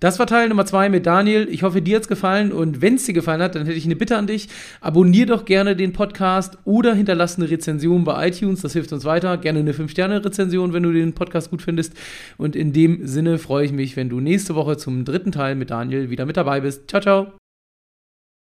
Das 0.00 0.18
war 0.18 0.26
Teil 0.26 0.48
Nummer 0.48 0.64
zwei 0.64 0.88
mit 0.88 1.04
Daniel. 1.04 1.48
Ich 1.50 1.62
hoffe, 1.64 1.82
dir 1.82 1.96
hat's 1.96 2.08
gefallen 2.08 2.50
und 2.50 2.80
wenn 2.80 2.94
es 2.94 3.04
dir 3.04 3.12
gefallen 3.12 3.42
hat, 3.42 3.54
dann 3.54 3.66
hätte 3.66 3.76
ich 3.76 3.84
eine 3.84 3.96
Bitte 3.96 4.16
an 4.16 4.26
dich. 4.26 4.48
Abonnier 4.80 5.26
doch 5.26 5.44
gerne 5.44 5.76
den 5.76 5.92
Podcast 5.92 6.56
oder 6.64 6.94
hinterlass 6.94 7.36
eine 7.36 7.50
Rezension 7.50 8.04
bei 8.04 8.28
iTunes, 8.28 8.62
das 8.62 8.72
hilft 8.72 8.90
uns 8.94 9.04
weiter. 9.04 9.36
Gerne 9.36 9.58
eine 9.58 9.72
5-Sterne-Rezension, 9.72 10.72
wenn 10.72 10.82
du 10.82 10.92
den 10.92 11.12
Podcast 11.12 11.50
gut 11.50 11.60
findest. 11.60 11.92
Und 12.38 12.56
in 12.56 12.72
dem 12.72 13.06
Sinne 13.06 13.36
freue 13.36 13.66
ich 13.66 13.72
mich, 13.72 13.96
wenn 13.96 14.08
du 14.08 14.20
nächste 14.20 14.54
Woche 14.54 14.78
zum 14.78 15.04
dritten 15.04 15.32
Teil 15.32 15.56
mit 15.56 15.68
Daniel 15.68 16.08
wieder 16.08 16.24
mit 16.24 16.38
dabei 16.38 16.60
bist. 16.60 16.88
Ciao, 16.88 17.02
ciao. 17.02 17.45